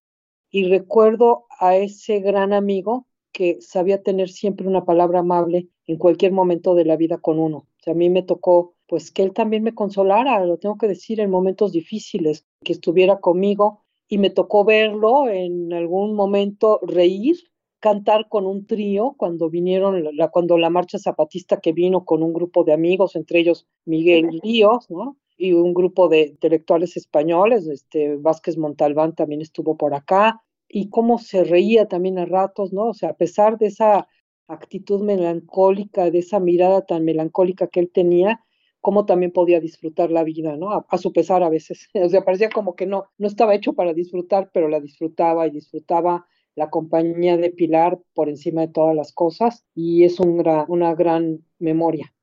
Y 0.51 0.65
recuerdo 0.65 1.45
a 1.59 1.75
ese 1.75 2.19
gran 2.19 2.53
amigo 2.53 3.07
que 3.31 3.57
sabía 3.61 4.03
tener 4.03 4.29
siempre 4.29 4.67
una 4.67 4.85
palabra 4.85 5.19
amable 5.19 5.69
en 5.87 5.97
cualquier 5.97 6.31
momento 6.31 6.75
de 6.75 6.85
la 6.85 6.97
vida 6.97 7.17
con 7.17 7.39
uno. 7.39 7.67
O 7.85 7.91
a 7.91 7.93
mí 7.95 8.11
me 8.11 8.21
tocó 8.21 8.75
pues 8.87 9.11
que 9.11 9.23
él 9.23 9.33
también 9.33 9.63
me 9.63 9.73
consolara, 9.73 10.45
lo 10.45 10.57
tengo 10.57 10.77
que 10.77 10.87
decir, 10.87 11.19
en 11.19 11.31
momentos 11.31 11.71
difíciles, 11.71 12.45
que 12.63 12.73
estuviera 12.73 13.19
conmigo 13.19 13.85
y 14.07 14.19
me 14.19 14.29
tocó 14.29 14.63
verlo 14.63 15.27
en 15.29 15.73
algún 15.73 16.13
momento 16.13 16.79
reír, 16.83 17.37
cantar 17.85 18.27
con 18.29 18.47
un 18.47 18.65
trío 18.65 19.13
cuando 19.15 19.47
vinieron, 19.47 20.03
la, 20.17 20.29
cuando 20.29 20.57
la 20.57 20.71
marcha 20.71 20.97
zapatista 20.97 21.61
que 21.61 21.71
vino 21.71 22.03
con 22.03 22.23
un 22.23 22.33
grupo 22.33 22.63
de 22.63 22.73
amigos, 22.73 23.15
entre 23.15 23.41
ellos 23.41 23.67
Miguel 23.85 24.39
Ríos, 24.41 24.89
¿no? 24.89 25.17
Y 25.37 25.53
un 25.53 25.75
grupo 25.75 26.09
de 26.09 26.21
intelectuales 26.21 26.97
españoles, 26.97 27.67
este 27.67 28.15
Vázquez 28.15 28.57
Montalbán 28.57 29.13
también 29.13 29.41
estuvo 29.41 29.77
por 29.77 29.93
acá, 29.93 30.41
y 30.67 30.89
cómo 30.89 31.19
se 31.19 31.43
reía 31.43 31.87
también 31.87 32.17
a 32.17 32.25
ratos, 32.25 32.73
¿no? 32.73 32.85
O 32.85 32.95
sea, 32.95 33.09
a 33.09 33.17
pesar 33.17 33.59
de 33.59 33.67
esa 33.67 34.07
actitud 34.47 35.03
melancólica, 35.03 36.09
de 36.09 36.17
esa 36.17 36.39
mirada 36.39 36.87
tan 36.87 37.05
melancólica 37.05 37.67
que 37.67 37.81
él 37.81 37.91
tenía, 37.93 38.43
cómo 38.81 39.05
también 39.05 39.31
podía 39.31 39.59
disfrutar 39.59 40.09
la 40.09 40.23
vida, 40.23 40.57
¿no? 40.57 40.71
A, 40.89 40.97
su 40.97 41.13
pesar 41.13 41.43
a 41.43 41.49
veces. 41.49 41.87
O 41.93 42.09
sea, 42.09 42.25
parecía 42.25 42.49
como 42.49 42.75
que 42.75 42.87
no, 42.87 43.05
no 43.19 43.27
estaba 43.27 43.53
hecho 43.53 43.73
para 43.73 43.93
disfrutar, 43.93 44.49
pero 44.51 44.69
la 44.69 44.79
disfrutaba 44.79 45.45
y 45.45 45.51
disfrutaba 45.51 46.25
la 46.55 46.69
compañía 46.69 47.37
de 47.37 47.51
Pilar 47.51 47.99
por 48.13 48.29
encima 48.29 48.61
de 48.61 48.69
todas 48.69 48.95
las 48.95 49.11
cosas 49.11 49.65
y 49.75 50.05
es 50.05 50.19
un 50.19 50.43
una 50.67 50.95
gran 50.95 51.39
memoria. 51.59 52.13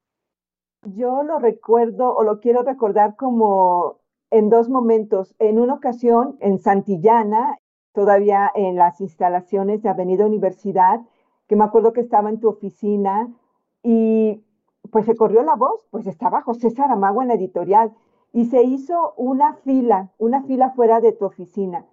Yo 0.84 1.22
lo 1.22 1.38
recuerdo 1.38 2.14
o 2.14 2.24
lo 2.24 2.40
quiero 2.40 2.62
recordar 2.62 3.14
como 3.16 4.00
en 4.30 4.48
dos 4.48 4.68
momentos. 4.68 5.34
En 5.38 5.58
una 5.58 5.74
ocasión 5.74 6.36
en 6.40 6.58
Santillana, 6.58 7.58
todavía 7.92 8.50
en 8.54 8.76
las 8.76 9.00
instalaciones 9.00 9.82
de 9.82 9.90
Avenida 9.90 10.26
Universidad, 10.26 11.00
que 11.46 11.56
me 11.56 11.64
acuerdo 11.64 11.92
que 11.92 12.00
estaba 12.00 12.30
en 12.30 12.40
tu 12.40 12.48
oficina 12.48 13.32
y 13.82 14.42
pues 14.90 15.06
se 15.06 15.14
corrió 15.14 15.42
la 15.42 15.54
voz, 15.54 15.86
pues 15.90 16.06
estaba 16.06 16.42
José 16.42 16.70
Saramago 16.70 17.22
en 17.22 17.28
la 17.28 17.34
editorial 17.34 17.92
y 18.32 18.46
se 18.46 18.62
hizo 18.62 19.14
una 19.16 19.54
fila, 19.54 20.10
una 20.18 20.42
fila 20.42 20.70
fuera 20.70 21.00
de 21.00 21.12
tu 21.12 21.26
oficina 21.26 21.84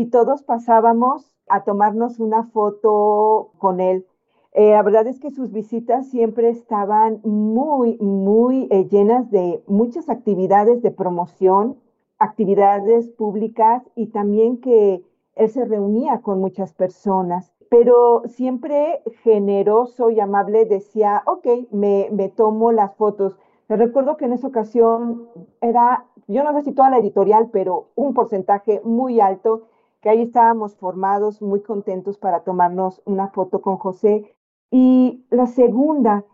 y 0.00 0.06
todos 0.06 0.42
pasábamos 0.42 1.36
a 1.46 1.62
tomarnos 1.64 2.20
una 2.20 2.44
foto 2.44 3.50
con 3.58 3.80
él. 3.80 4.06
Eh, 4.52 4.70
la 4.70 4.82
verdad 4.82 5.06
es 5.06 5.20
que 5.20 5.30
sus 5.30 5.52
visitas 5.52 6.08
siempre 6.08 6.48
estaban 6.48 7.20
muy, 7.22 7.98
muy 7.98 8.66
eh, 8.70 8.88
llenas 8.88 9.30
de 9.30 9.62
muchas 9.66 10.08
actividades 10.08 10.80
de 10.80 10.90
promoción, 10.90 11.76
actividades 12.18 13.10
públicas 13.10 13.82
y 13.94 14.06
también 14.06 14.58
que 14.62 15.04
él 15.34 15.48
se 15.50 15.66
reunía 15.66 16.22
con 16.22 16.40
muchas 16.40 16.72
personas 16.72 17.52
pero 17.70 18.22
siempre 18.26 19.00
generoso 19.22 20.10
y 20.10 20.18
amable 20.18 20.64
decía, 20.64 21.22
ok, 21.24 21.46
me, 21.70 22.08
me 22.10 22.28
tomo 22.28 22.72
las 22.72 22.96
fotos. 22.96 23.36
Te 23.68 23.76
recuerdo 23.76 24.16
que 24.16 24.24
en 24.24 24.32
esa 24.32 24.48
ocasión 24.48 25.28
era, 25.60 26.04
yo 26.26 26.42
no 26.42 26.52
sé 26.52 26.62
si 26.62 26.72
toda 26.72 26.90
la 26.90 26.98
editorial, 26.98 27.48
pero 27.52 27.90
un 27.94 28.12
porcentaje 28.12 28.80
muy 28.82 29.20
alto, 29.20 29.68
que 30.00 30.10
ahí 30.10 30.22
estábamos 30.22 30.76
formados, 30.76 31.42
muy 31.42 31.60
contentos 31.62 32.18
para 32.18 32.40
tomarnos 32.40 33.02
una 33.04 33.28
foto 33.28 33.60
con 33.60 33.76
José. 33.76 34.34
Y 34.70 35.24
la 35.30 35.46
segunda 35.46 36.24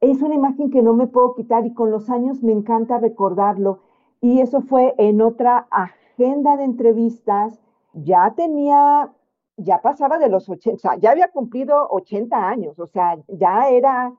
es 0.00 0.22
una 0.22 0.34
imagen 0.34 0.70
que 0.70 0.82
no 0.82 0.94
me 0.94 1.06
puedo 1.06 1.34
quitar 1.34 1.64
y 1.66 1.74
con 1.74 1.90
los 1.90 2.10
años 2.10 2.42
me 2.42 2.52
encanta 2.52 2.98
recordarlo. 2.98 3.80
Y 4.20 4.40
eso 4.40 4.62
fue 4.62 4.94
en 4.98 5.20
otra 5.20 5.66
agenda 5.70 6.56
de 6.56 6.64
entrevistas. 6.64 7.60
Ya 7.92 8.34
tenía 8.34 9.12
ya 9.56 9.80
pasaba 9.80 10.18
de 10.18 10.28
los 10.28 10.48
80, 10.48 10.74
o 10.74 10.78
sea, 10.78 10.96
ya 10.96 11.10
había 11.10 11.28
cumplido 11.28 11.86
80 11.90 12.48
años, 12.48 12.78
o 12.78 12.86
sea, 12.86 13.18
ya 13.28 13.68
era 13.68 14.12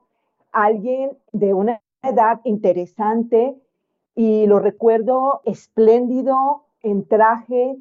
alguien 0.52 1.16
de 1.32 1.54
una 1.54 1.82
edad 2.02 2.40
interesante 2.44 3.58
y 4.14 4.46
lo 4.46 4.58
recuerdo 4.58 5.40
espléndido, 5.44 6.64
en 6.82 7.06
traje, 7.08 7.78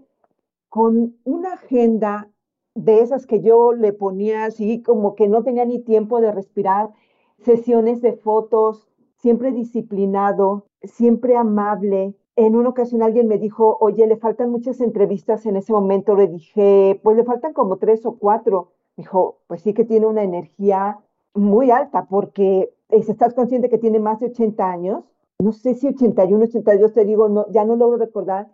con 0.73 1.19
una 1.23 1.53
agenda 1.53 2.31
de 2.73 3.01
esas 3.01 3.27
que 3.27 3.41
yo 3.41 3.73
le 3.73 3.93
ponía 3.93 4.45
así 4.45 4.81
como 4.81 5.13
que 5.13 5.27
no 5.27 5.43
tenía 5.43 5.65
ni 5.65 5.77
tiempo 5.77 6.19
de 6.19 6.31
respirar, 6.31 6.89
sesiones 7.37 8.01
de 8.01 8.13
fotos, 8.13 8.89
siempre 9.17 9.51
disciplinado, 9.51 10.65
siempre 10.81 11.37
amable, 11.37 12.15
en 12.35 12.55
una 12.55 12.69
ocasión 12.69 13.03
alguien 13.03 13.27
me 13.27 13.37
dijo, 13.37 13.77
oye, 13.81 14.07
le 14.07 14.17
faltan 14.17 14.49
muchas 14.49 14.81
entrevistas 14.81 15.45
en 15.45 15.57
ese 15.57 15.71
momento. 15.71 16.15
Le 16.15 16.27
dije, 16.27 16.99
pues 17.03 17.17
le 17.17 17.23
faltan 17.23 17.53
como 17.53 17.77
tres 17.77 18.03
o 18.07 18.17
cuatro. 18.17 18.71
dijo, 18.97 19.41
pues 19.45 19.61
sí 19.61 19.75
que 19.75 19.85
tiene 19.85 20.07
una 20.07 20.23
energía 20.23 20.97
muy 21.35 21.69
alta 21.69 22.07
porque 22.09 22.73
estás 22.89 23.35
consciente 23.35 23.69
que 23.69 23.77
tiene 23.77 23.99
más 23.99 24.21
de 24.21 24.25
80 24.25 24.67
años, 24.67 25.03
no 25.37 25.51
sé 25.51 25.75
si 25.75 25.85
81, 25.85 26.45
82, 26.45 26.93
te 26.93 27.05
digo, 27.05 27.29
no, 27.29 27.45
ya 27.51 27.63
no 27.63 27.75
logro 27.75 27.97
recordar. 27.97 28.47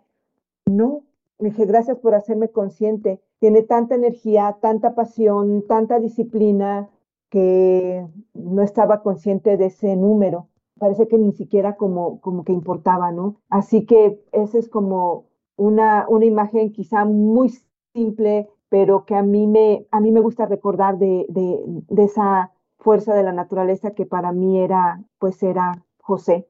No, 0.66 1.04
dije, 1.40 1.66
gracias 1.66 1.98
por 1.98 2.14
hacerme 2.14 2.48
consciente. 2.50 3.20
Tiene 3.38 3.62
tanta 3.62 3.94
energía, 3.94 4.58
tanta 4.60 4.94
pasión, 4.94 5.64
tanta 5.66 5.98
disciplina 5.98 6.88
que 7.30 8.06
no 8.34 8.62
estaba 8.62 9.02
consciente 9.02 9.56
de 9.56 9.66
ese 9.66 9.96
número 9.96 10.50
parece 10.80 11.06
que 11.06 11.18
ni 11.18 11.32
siquiera 11.32 11.76
como, 11.76 12.20
como 12.22 12.42
que 12.42 12.52
importaba, 12.52 13.12
¿no? 13.12 13.36
Así 13.50 13.84
que 13.84 14.18
esa 14.32 14.58
es 14.58 14.68
como 14.68 15.26
una, 15.56 16.06
una 16.08 16.24
imagen 16.24 16.72
quizá 16.72 17.04
muy 17.04 17.52
simple, 17.94 18.48
pero 18.70 19.04
que 19.04 19.14
a 19.14 19.22
mí 19.22 19.46
me, 19.46 19.86
a 19.90 20.00
mí 20.00 20.10
me 20.10 20.20
gusta 20.20 20.46
recordar 20.46 20.98
de, 20.98 21.26
de, 21.28 21.60
de 21.66 22.04
esa 22.04 22.52
fuerza 22.78 23.14
de 23.14 23.22
la 23.22 23.32
naturaleza 23.32 23.90
que 23.90 24.06
para 24.06 24.32
mí 24.32 24.58
era, 24.58 25.04
pues 25.18 25.42
era 25.42 25.84
José. 25.98 26.48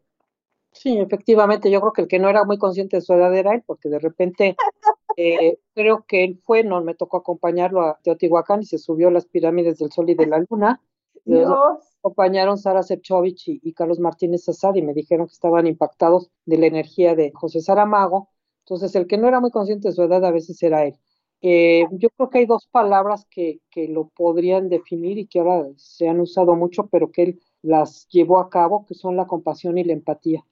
Sí, 0.73 0.97
efectivamente, 0.97 1.69
yo 1.69 1.81
creo 1.81 1.93
que 1.93 2.03
el 2.03 2.09
que 2.09 2.21
no 2.21 2.29
era 2.29 2.45
muy 2.45 2.57
consciente 2.57 2.99
de 2.99 3.01
su 3.03 3.13
edad 3.13 3.35
era 3.35 3.53
él, 3.55 3.65
porque 3.67 3.89
de 3.89 3.99
repente 3.99 4.57
eh, 5.17 5.59
creo 5.75 6.05
que 6.07 6.25
él 6.25 6.41
fue, 6.45 6.65
no 6.65 6.83
me 6.83 6.95
tocó 6.95 7.19
acompañarlo 7.19 7.83
a 7.83 7.99
Teotihuacán 8.03 8.63
y 8.63 8.67
se 8.67 8.79
subió 8.79 9.09
a 9.09 9.13
las 9.13 9.27
pirámides 9.27 9.79
del 9.79 9.91
Sol 9.91 10.11
y 10.11 10.15
de 10.15 10.27
la 10.27 10.45
Luna. 10.49 10.81
Dios 11.25 11.57
acompañaron 11.99 12.59
Sara 12.59 12.83
Sepchovich 12.83 13.49
y, 13.49 13.73
Carlos 13.73 14.01
Martínez 14.01 14.49
Asad 14.49 14.75
y 14.75 14.83
me 14.83 14.95
dijeron 14.95 15.27
que 15.27 15.35
estaban 15.35 15.67
impactados 15.67 16.31
de 16.47 16.59
la 16.59 16.67
energía 16.67 17.15
de 17.15 17.33
José 17.35 17.61
Saramago. 17.61 18.31
Entonces, 18.65 18.95
el 18.95 19.07
que 19.07 19.19
no 19.19 19.29
era 19.29 19.41
muy 19.41 19.51
consciente 19.51 19.89
de 19.89 19.95
su 19.95 20.03
edad 20.03 20.25
a 20.25 20.31
veces 20.31 20.63
era 20.63 20.85
él. 20.85 20.95
Eh, 21.43 21.87
yo 21.93 22.11
creo 22.11 22.31
que 22.31 22.39
hay 22.39 22.47
dos 22.47 22.67
palabras 22.71 23.27
que, 23.31 23.61
que, 23.71 23.89
lo 23.89 24.09
podrían 24.09 24.69
definir 24.69 25.19
y 25.19 25.27
que 25.27 25.41
ahora 25.41 25.67
se 25.77 26.09
han 26.09 26.21
usado 26.21 26.55
mucho, 26.55 26.87
pero 26.89 27.11
que 27.11 27.23
él 27.23 27.41
las 27.63 28.07
llevó 28.09 28.39
a 28.39 28.51
cabo, 28.51 28.85
que 28.87 28.95
son 28.95 29.17
la 29.17 29.27
compasión 29.27 29.79
y 29.79 29.85
la 29.85 29.95
empatía. 29.95 30.45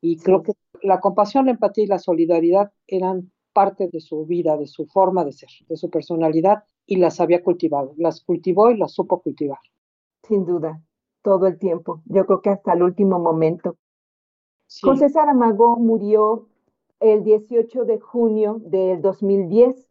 Y 0.00 0.18
creo 0.18 0.42
que 0.42 0.52
La 0.82 1.00
compasión, 1.00 1.46
la 1.46 1.52
empatía 1.52 1.84
y 1.84 1.88
la 1.88 1.98
solidaridad 1.98 2.72
eran 2.86 3.30
parte 3.52 3.88
de 3.88 4.00
su 4.00 4.24
vida, 4.26 4.56
de 4.56 4.66
su 4.66 4.86
forma 4.86 5.24
de 5.24 5.32
ser, 5.32 5.50
de 5.68 5.76
su 5.76 5.90
personalidad 5.90 6.64
y 6.86 6.96
las 6.96 7.20
había 7.20 7.42
cultivado, 7.42 7.94
las 7.96 8.22
cultivó 8.22 8.70
y 8.70 8.76
las 8.76 8.92
supo 8.92 9.20
cultivar. 9.20 9.58
Sin 10.22 10.44
duda, 10.44 10.80
todo 11.22 11.46
el 11.46 11.58
tiempo, 11.58 12.02
yo 12.06 12.26
creo 12.26 12.40
que 12.40 12.50
hasta 12.50 12.72
el 12.72 12.82
último 12.82 13.18
momento. 13.18 13.76
José 14.82 15.08
Saramago 15.08 15.76
murió 15.76 16.46
el 17.00 17.24
18 17.24 17.84
de 17.84 17.98
junio 17.98 18.60
del 18.60 19.02
2010. 19.02 19.88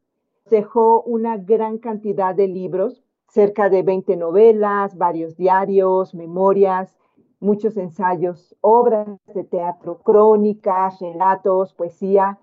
Dejó 0.49 1.01
una 1.03 1.37
gran 1.37 1.77
cantidad 1.77 2.33
de 2.33 2.47
libros, 2.47 3.03
cerca 3.27 3.69
de 3.69 3.83
20 3.83 4.15
novelas, 4.15 4.97
varios 4.97 5.35
diarios, 5.35 6.15
memorias, 6.15 6.97
muchos 7.39 7.77
ensayos, 7.77 8.55
obras 8.61 9.07
de 9.33 9.43
teatro, 9.43 9.99
crónicas, 9.99 10.99
relatos, 10.99 11.73
poesía 11.73 12.39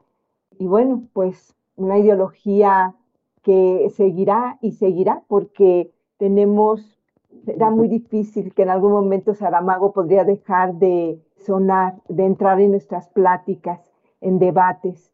y 0.59 0.67
bueno, 0.67 1.03
pues 1.13 1.55
una 1.77 1.99
ideología 1.99 2.95
que 3.43 3.91
seguirá 3.95 4.59
y 4.61 4.73
seguirá 4.73 5.23
porque 5.29 5.93
tenemos, 6.19 6.99
será 7.45 7.71
muy 7.71 7.89
difícil 7.89 8.53
que 8.55 8.63
en 8.63 8.71
algún 8.71 8.93
momento 8.93 9.35
Saramago 9.35 9.93
podría 9.93 10.25
dejar 10.25 10.75
de 10.75 11.21
sonar, 11.37 12.01
de 12.09 12.25
entrar 12.25 12.61
en 12.61 12.73
nuestras 12.73 13.09
pláticas, 13.09 13.81
en 14.21 14.39
debates. 14.39 15.13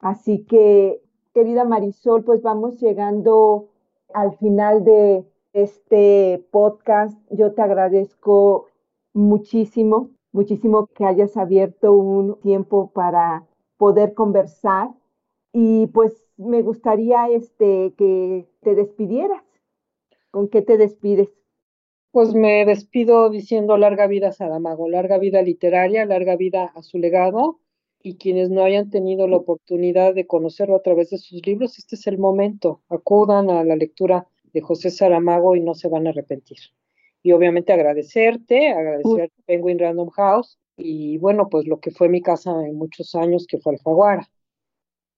Así 0.00 0.44
que, 0.44 1.02
querida 1.34 1.64
Marisol, 1.64 2.24
pues 2.24 2.42
vamos 2.42 2.80
llegando 2.80 3.68
al 4.14 4.36
final 4.36 4.84
de 4.84 5.26
este 5.52 6.44
podcast. 6.50 7.18
Yo 7.30 7.52
te 7.52 7.62
agradezco 7.62 8.66
muchísimo, 9.12 10.10
muchísimo 10.32 10.86
que 10.86 11.04
hayas 11.04 11.36
abierto 11.36 11.92
un 11.92 12.40
tiempo 12.40 12.90
para 12.92 13.44
poder 13.84 14.14
conversar 14.14 14.88
y 15.52 15.88
pues 15.88 16.26
me 16.38 16.62
gustaría 16.62 17.28
este 17.28 17.92
que 17.98 18.46
te 18.62 18.74
despidieras. 18.74 19.42
¿Con 20.30 20.48
qué 20.48 20.62
te 20.62 20.78
despides? 20.78 21.28
Pues 22.10 22.32
me 22.32 22.64
despido 22.64 23.28
diciendo 23.28 23.76
larga 23.76 24.06
vida 24.06 24.28
a 24.28 24.32
Saramago, 24.32 24.88
larga 24.88 25.18
vida 25.18 25.42
literaria, 25.42 26.06
larga 26.06 26.34
vida 26.34 26.72
a 26.74 26.82
su 26.82 26.96
legado 26.96 27.60
y 28.02 28.16
quienes 28.16 28.48
no 28.48 28.64
hayan 28.64 28.88
tenido 28.88 29.28
la 29.28 29.36
oportunidad 29.36 30.14
de 30.14 30.26
conocerlo 30.26 30.76
a 30.76 30.82
través 30.82 31.10
de 31.10 31.18
sus 31.18 31.46
libros, 31.46 31.76
este 31.76 31.96
es 31.96 32.06
el 32.06 32.16
momento. 32.16 32.80
Acudan 32.88 33.50
a 33.50 33.64
la 33.64 33.76
lectura 33.76 34.26
de 34.54 34.62
José 34.62 34.90
Saramago 34.90 35.56
y 35.56 35.60
no 35.60 35.74
se 35.74 35.90
van 35.90 36.06
a 36.06 36.10
arrepentir. 36.10 36.56
Y 37.22 37.32
obviamente 37.32 37.74
agradecerte, 37.74 38.70
agradecer 38.70 39.24
a 39.24 39.42
Penguin 39.44 39.78
Random 39.78 40.08
House 40.08 40.58
y 40.76 41.18
bueno, 41.18 41.48
pues 41.48 41.66
lo 41.66 41.80
que 41.80 41.90
fue 41.90 42.08
mi 42.08 42.20
casa 42.22 42.66
en 42.66 42.76
muchos 42.76 43.14
años, 43.14 43.46
que 43.48 43.58
fue 43.58 43.74
Alfaguara. 43.74 44.28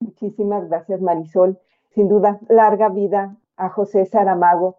Muchísimas 0.01 0.69
gracias, 0.69 1.01
Marisol. 1.01 1.59
Sin 1.91 2.09
duda, 2.09 2.39
larga 2.49 2.91
vida 2.91 3.37
a 3.57 3.71
José 3.71 4.05
Saramago. 4.05 4.77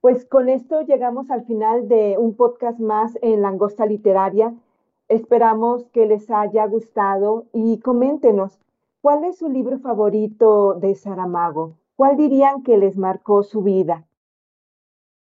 Pues 0.00 0.24
con 0.24 0.48
esto 0.48 0.82
llegamos 0.82 1.30
al 1.30 1.44
final 1.44 1.88
de 1.88 2.16
un 2.18 2.34
podcast 2.34 2.78
más 2.78 3.16
en 3.22 3.42
Langosta 3.42 3.86
Literaria. 3.86 4.54
Esperamos 5.08 5.86
que 5.90 6.06
les 6.06 6.30
haya 6.30 6.66
gustado 6.66 7.46
y 7.52 7.78
coméntenos 7.78 8.58
cuál 9.00 9.24
es 9.24 9.38
su 9.38 9.48
libro 9.48 9.78
favorito 9.78 10.74
de 10.74 10.94
Saramago. 10.94 11.78
¿Cuál 11.96 12.16
dirían 12.16 12.62
que 12.62 12.76
les 12.76 12.96
marcó 12.96 13.42
su 13.42 13.62
vida? 13.62 14.06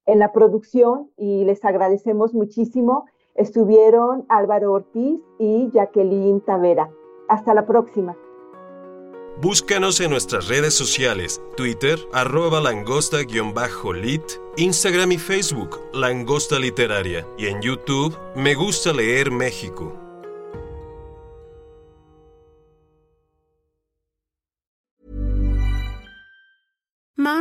En 0.05 0.19
la 0.19 0.31
producción, 0.31 1.11
y 1.17 1.45
les 1.45 1.63
agradecemos 1.65 2.33
muchísimo, 2.33 3.05
estuvieron 3.35 4.25
Álvaro 4.29 4.73
Ortiz 4.73 5.19
y 5.37 5.69
Jacqueline 5.71 6.41
Tavera. 6.41 6.89
Hasta 7.27 7.53
la 7.53 7.65
próxima. 7.65 8.15
Búscanos 9.41 10.01
en 10.01 10.09
nuestras 10.09 10.49
redes 10.49 10.73
sociales, 10.73 11.41
Twitter, 11.55 11.97
arroba 12.11 12.59
langosta-lit, 12.59 14.23
Instagram 14.57 15.13
y 15.13 15.17
Facebook, 15.17 15.79
Langosta 15.93 16.59
Literaria, 16.59 17.25
y 17.37 17.47
en 17.47 17.61
YouTube, 17.61 18.17
Me 18.35 18.53
Gusta 18.53 18.91
Leer 18.91 19.31
México. 19.31 20.08